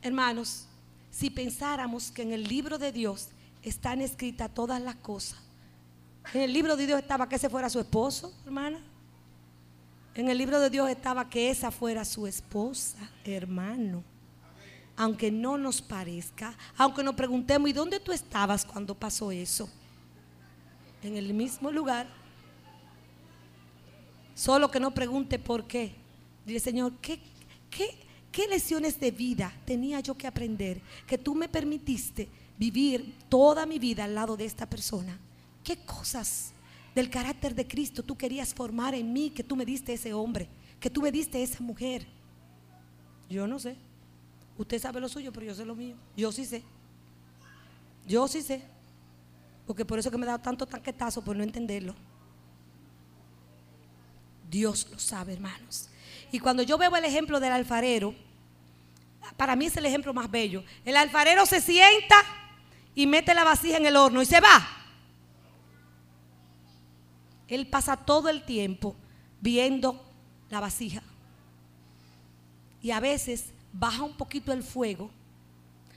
[0.02, 0.66] Hermanos,
[1.10, 3.30] si pensáramos que en el libro de Dios
[3.62, 5.39] están escritas todas las cosas.
[6.34, 8.84] En el libro de Dios estaba que ese fuera su esposo, hermana.
[10.14, 14.04] En el libro de Dios estaba que esa fuera su esposa, hermano.
[14.98, 19.70] Aunque no nos parezca, aunque nos preguntemos, ¿y dónde tú estabas cuando pasó eso?
[21.04, 22.08] En el mismo lugar.
[24.34, 25.93] Solo que no pregunte por qué.
[26.45, 27.20] Dile, Señor, ¿qué,
[27.70, 27.95] qué,
[28.32, 33.80] qué lecciones de vida tenía yo que aprender que tú me permitiste vivir toda mi
[33.80, 35.20] vida al lado de esta persona?
[35.64, 36.54] ¿Qué cosas
[36.95, 40.47] del carácter de Cristo tú querías formar en mí que tú me diste ese hombre,
[40.80, 42.08] que tú me diste esa mujer?
[43.30, 43.76] Yo no sé.
[44.58, 45.95] Usted sabe lo suyo, pero yo sé lo mío.
[46.16, 46.64] Yo sí sé.
[48.08, 48.73] Yo sí sé.
[49.66, 51.95] Porque por eso que me he dado tanto tanquetazo por no entenderlo.
[54.49, 55.89] Dios lo sabe, hermanos.
[56.32, 58.14] Y cuando yo veo el ejemplo del alfarero,
[59.38, 60.64] para mí es el ejemplo más bello.
[60.86, 62.16] El alfarero se sienta
[62.95, 64.68] y mete la vasija en el horno y se va.
[67.47, 68.95] Él pasa todo el tiempo
[69.41, 70.03] viendo
[70.49, 71.01] la vasija.
[72.82, 75.09] Y a veces baja un poquito el fuego,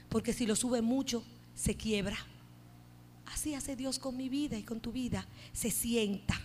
[0.09, 2.17] porque si lo sube mucho, se quiebra.
[3.33, 5.25] Así hace Dios con mi vida y con tu vida.
[5.53, 6.39] Se sienta.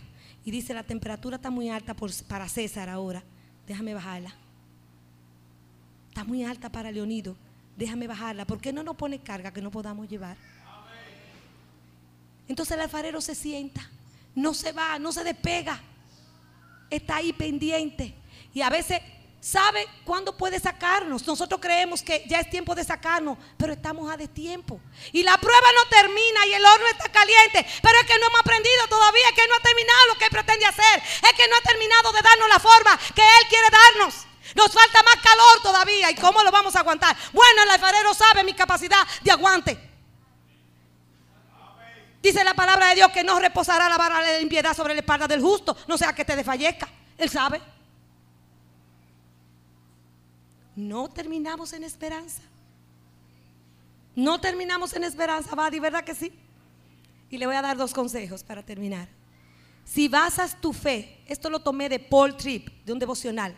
[0.45, 1.95] Y dice, la temperatura está muy alta
[2.27, 3.23] para César ahora.
[3.67, 4.33] Déjame bajarla.
[6.09, 7.35] Está muy alta para Leonido.
[7.77, 8.45] Déjame bajarla.
[8.45, 10.37] ¿Por qué no nos pone carga que no podamos llevar?
[12.47, 13.89] Entonces el alfarero se sienta.
[14.35, 15.79] No se va, no se despega.
[16.89, 18.13] Está ahí pendiente.
[18.53, 18.99] Y a veces
[19.43, 21.27] sabe cuándo puede sacarnos.
[21.27, 24.79] Nosotros creemos que ya es tiempo de sacarnos, pero estamos a destiempo.
[25.11, 28.39] Y la prueba no termina y el horno está caliente, pero es que no hemos
[28.39, 31.55] aprendido todavía, es que no ha terminado lo que Él pretende hacer, es que no
[31.57, 34.15] ha terminado de darnos la forma que Él quiere darnos.
[34.55, 36.11] Nos falta más calor todavía.
[36.11, 37.15] ¿Y cómo lo vamos a aguantar?
[37.33, 39.77] Bueno, el alfarero sabe mi capacidad de aguante.
[42.21, 45.27] Dice la palabra de Dios que no reposará la vara de impiedad sobre la espalda
[45.27, 46.87] del justo, no sea que te desfallezca.
[47.17, 47.72] Él sabe.
[50.75, 52.41] No terminamos en esperanza.
[54.15, 56.31] No terminamos en esperanza, Badi, ¿verdad que sí?
[57.29, 59.07] Y le voy a dar dos consejos para terminar.
[59.85, 63.55] Si basas tu fe, esto lo tomé de Paul Tripp, de un devocional.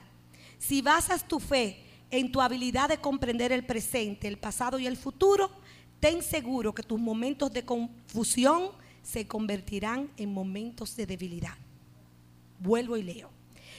[0.58, 4.98] Si basas tu fe en tu habilidad de comprender el presente, el pasado y el
[4.98, 5.52] futuro,
[6.00, 8.72] ten seguro que tus momentos de confusión
[9.04, 11.56] se convertirán en momentos de debilidad.
[12.60, 13.30] Vuelvo y leo.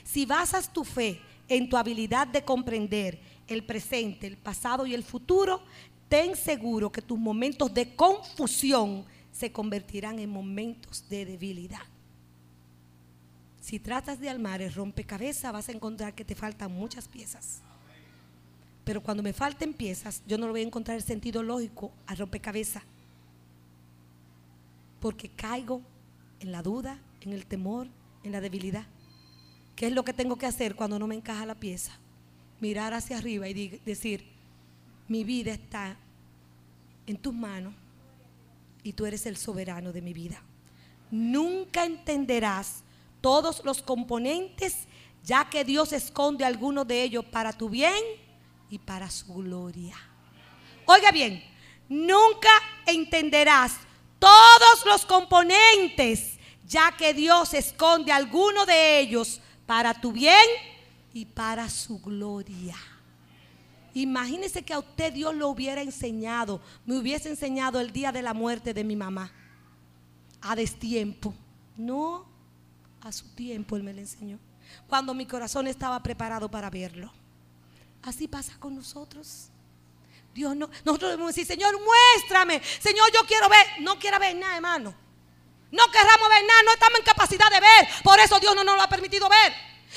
[0.04, 5.04] Si basas tu fe en tu habilidad de comprender el presente, el pasado y el
[5.04, 5.62] futuro,
[6.08, 11.82] ten seguro que tus momentos de confusión se convertirán en momentos de debilidad.
[13.60, 17.62] Si tratas de armar el rompecabezas, vas a encontrar que te faltan muchas piezas.
[18.84, 22.16] Pero cuando me falten piezas, yo no le voy a encontrar el sentido lógico al
[22.16, 22.84] rompecabezas.
[25.00, 25.82] Porque caigo
[26.38, 27.88] en la duda, en el temor,
[28.22, 28.86] en la debilidad.
[29.76, 31.92] ¿Qué es lo que tengo que hacer cuando no me encaja la pieza?
[32.60, 34.26] Mirar hacia arriba y decir,
[35.06, 35.96] mi vida está
[37.06, 37.74] en tus manos
[38.82, 40.42] y tú eres el soberano de mi vida.
[41.10, 42.82] Nunca entenderás
[43.20, 44.88] todos los componentes,
[45.22, 48.02] ya que Dios esconde algunos de ellos para tu bien
[48.70, 49.96] y para su gloria.
[50.86, 51.44] Oiga bien,
[51.88, 52.48] nunca
[52.86, 53.74] entenderás
[54.18, 60.46] todos los componentes, ya que Dios esconde algunos de ellos para tu bien
[61.12, 62.76] y para su gloria.
[63.94, 68.34] Imagínese que a usted Dios lo hubiera enseñado, me hubiese enseñado el día de la
[68.34, 69.32] muerte de mi mamá,
[70.42, 71.34] a destiempo.
[71.76, 72.26] No,
[73.00, 74.38] a su tiempo Él me lo enseñó,
[74.86, 77.12] cuando mi corazón estaba preparado para verlo.
[78.02, 79.48] Así pasa con nosotros.
[80.34, 82.60] Dios no, nosotros debemos decir, Señor, muéstrame.
[82.78, 83.66] Señor, yo quiero ver.
[83.80, 84.94] No quiero ver nada, hermano.
[85.70, 87.88] No querramos ver nada, no estamos en capacidad de ver.
[88.02, 89.52] Por eso Dios no nos lo ha permitido ver.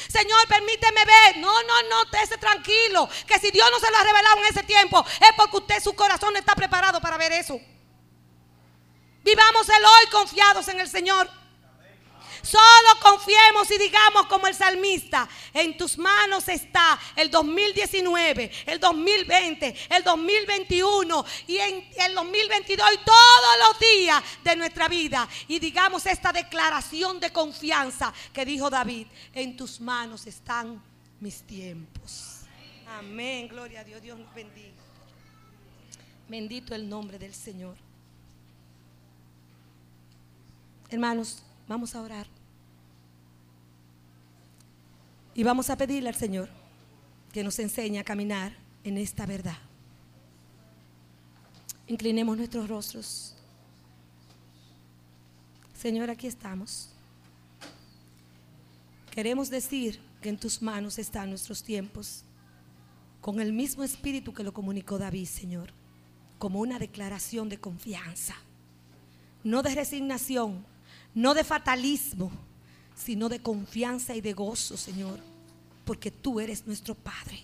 [0.07, 1.38] Señor, permíteme ver.
[1.38, 3.09] No, no, no, esté tranquilo.
[3.28, 5.95] Que si Dios no se lo ha revelado en ese tiempo, es porque usted, su
[5.95, 7.59] corazón está preparado para ver eso.
[9.24, 11.30] Vivamos el hoy confiados en el Señor.
[12.41, 19.75] Solo confiemos y digamos como el salmista, en tus manos está el 2019, el 2020,
[19.89, 25.27] el 2021 y en el 2022 y todos los días de nuestra vida.
[25.47, 30.81] Y digamos esta declaración de confianza que dijo David, en tus manos están
[31.19, 32.41] mis tiempos.
[32.97, 34.73] Amén, gloria a Dios, Dios nos bendiga.
[36.27, 37.75] Bendito el nombre del Señor.
[40.89, 42.28] Hermanos, vamos a orar.
[45.36, 46.49] Y vamos a pedirle al Señor
[47.32, 49.57] que nos enseñe a caminar en esta verdad.
[51.88, 53.36] Inclinemos nuestros rostros.
[55.74, 56.89] Señor, aquí estamos.
[59.11, 62.24] Queremos decir que en tus manos están nuestros tiempos,
[63.22, 65.72] con el mismo espíritu que lo comunicó David, Señor,
[66.39, 68.36] como una declaración de confianza,
[69.43, 70.65] no de resignación,
[71.14, 72.32] no de fatalismo,
[72.95, 75.20] sino de confianza y de gozo, Señor,
[75.86, 77.43] porque tú eres nuestro Padre.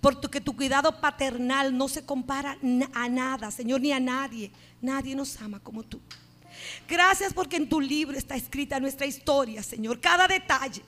[0.00, 2.56] Porque tu cuidado paternal no se compara
[2.94, 4.50] a nada, Señor, ni a nadie.
[4.80, 6.00] Nadie nos ama como tú.
[6.88, 10.82] Gracias porque en tu libro está escrita nuestra historia, Señor, cada detalle.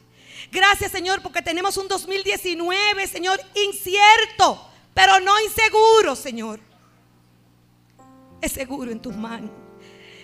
[0.50, 6.60] Gracias, Señor, porque tenemos un 2019, Señor, incierto, pero no inseguro, Señor.
[8.40, 9.61] Es seguro en tus manos.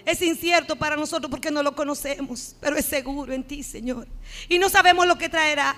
[0.08, 4.08] Es incierto para nosotros porque no lo conocemos, pero es seguro en ti, Señor.
[4.48, 5.76] Y no sabemos lo que traerá.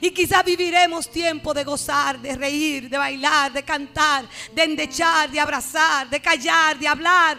[0.00, 5.38] Y quizás viviremos tiempo de gozar, de reír, de bailar, de cantar, de endechar, de
[5.38, 7.38] abrazar, de callar, de hablar,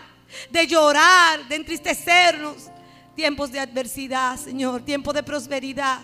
[0.49, 2.69] de llorar, de entristecernos.
[3.17, 5.99] Tiempos de adversidad, Señor, tiempo de prosperidad.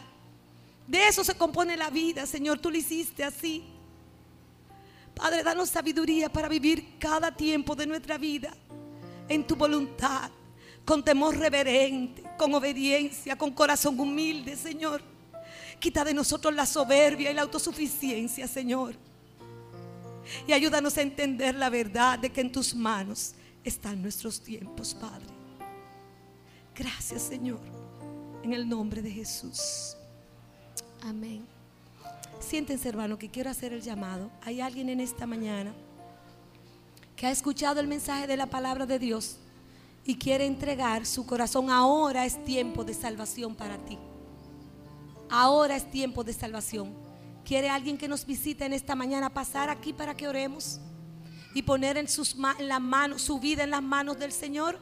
[0.85, 2.59] De eso se compone la vida, Señor.
[2.59, 3.63] Tú lo hiciste así.
[5.15, 8.53] Padre, danos sabiduría para vivir cada tiempo de nuestra vida
[9.27, 10.29] en tu voluntad,
[10.83, 15.01] con temor reverente, con obediencia, con corazón humilde, Señor.
[15.79, 18.95] Quita de nosotros la soberbia y la autosuficiencia, Señor.
[20.47, 25.25] Y ayúdanos a entender la verdad de que en tus manos están nuestros tiempos, Padre.
[26.75, 27.61] Gracias, Señor.
[28.43, 29.95] En el nombre de Jesús.
[31.01, 31.45] Amén.
[32.39, 34.29] Siéntense, hermano, que quiero hacer el llamado.
[34.43, 35.73] Hay alguien en esta mañana
[37.15, 39.37] que ha escuchado el mensaje de la palabra de Dios
[40.03, 41.69] y quiere entregar su corazón.
[41.69, 43.97] Ahora es tiempo de salvación para ti.
[45.29, 46.93] Ahora es tiempo de salvación.
[47.43, 50.79] ¿Quiere alguien que nos visite en esta mañana pasar aquí para que oremos?
[51.53, 54.79] Y poner en, sus, en las manos, su vida en las manos del Señor.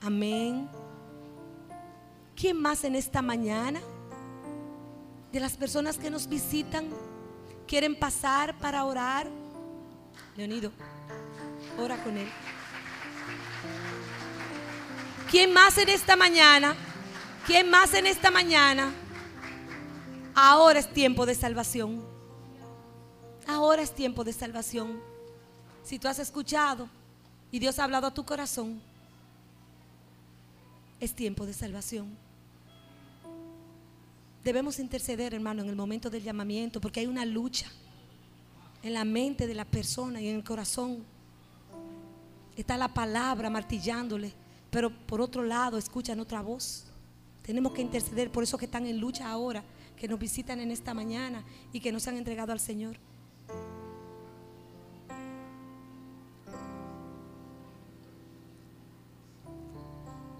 [0.00, 0.68] Amén.
[2.34, 3.80] ¿Quién más en esta mañana?
[5.30, 6.88] De las personas que nos visitan,
[7.66, 9.28] quieren pasar para orar.
[10.36, 10.72] Leonido,
[11.78, 12.28] ora con él.
[15.30, 16.74] ¿Quién más en esta mañana?
[17.46, 18.92] ¿Quién más en esta mañana?
[20.34, 22.04] Ahora es tiempo de salvación.
[23.46, 25.00] Ahora es tiempo de salvación.
[25.82, 26.88] Si tú has escuchado
[27.50, 28.80] y Dios ha hablado a tu corazón,
[31.00, 32.16] es tiempo de salvación.
[34.42, 37.66] Debemos interceder, hermano, en el momento del llamamiento, porque hay una lucha
[38.82, 41.04] en la mente de la persona y en el corazón.
[42.56, 44.32] Está la palabra martillándole,
[44.70, 46.84] pero por otro lado escuchan otra voz.
[47.42, 49.62] Tenemos que interceder por eso que están en lucha ahora,
[49.94, 52.96] que nos visitan en esta mañana y que nos han entregado al Señor.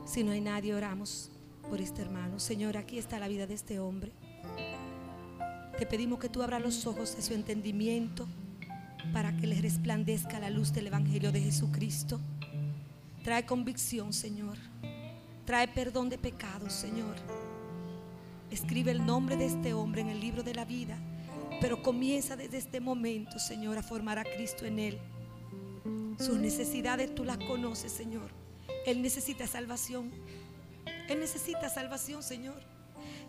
[0.06, 1.30] Si no hay nadie, oramos
[1.68, 2.40] por este hermano.
[2.40, 4.12] Señor, aquí está la vida de este hombre.
[5.78, 8.26] Te pedimos que tú abras los ojos de su entendimiento
[9.12, 12.20] para que le resplandezca la luz del Evangelio de Jesucristo.
[13.24, 14.56] Trae convicción, Señor.
[15.44, 17.16] Trae perdón de pecados, Señor.
[18.50, 20.98] Escribe el nombre de este hombre en el libro de la vida.
[21.60, 24.98] Pero comienza desde este momento, Señor, a formar a Cristo en él.
[26.18, 28.30] Sus necesidades tú las conoces, Señor.
[28.86, 30.12] Él necesita salvación.
[31.08, 32.62] Él necesita salvación, Señor.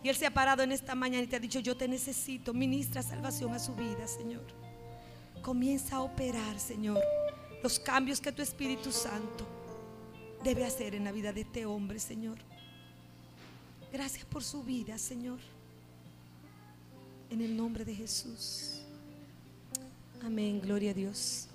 [0.02, 2.54] Y Él se ha parado en esta mañana y te ha dicho, yo te necesito.
[2.54, 4.67] Ministra salvación a su vida, Señor.
[5.42, 7.00] Comienza a operar, Señor,
[7.62, 9.46] los cambios que tu Espíritu Santo
[10.44, 12.38] debe hacer en la vida de este hombre, Señor.
[13.92, 15.38] Gracias por su vida, Señor.
[17.30, 18.82] En el nombre de Jesús.
[20.24, 21.48] Amén, gloria a Dios.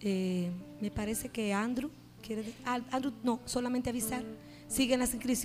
[0.00, 0.50] Eh,
[0.80, 1.90] me parece que Andrew
[2.22, 2.52] quiere...
[2.64, 4.22] Andrew, no, solamente avisar.
[4.68, 5.44] Siguen las inscripciones.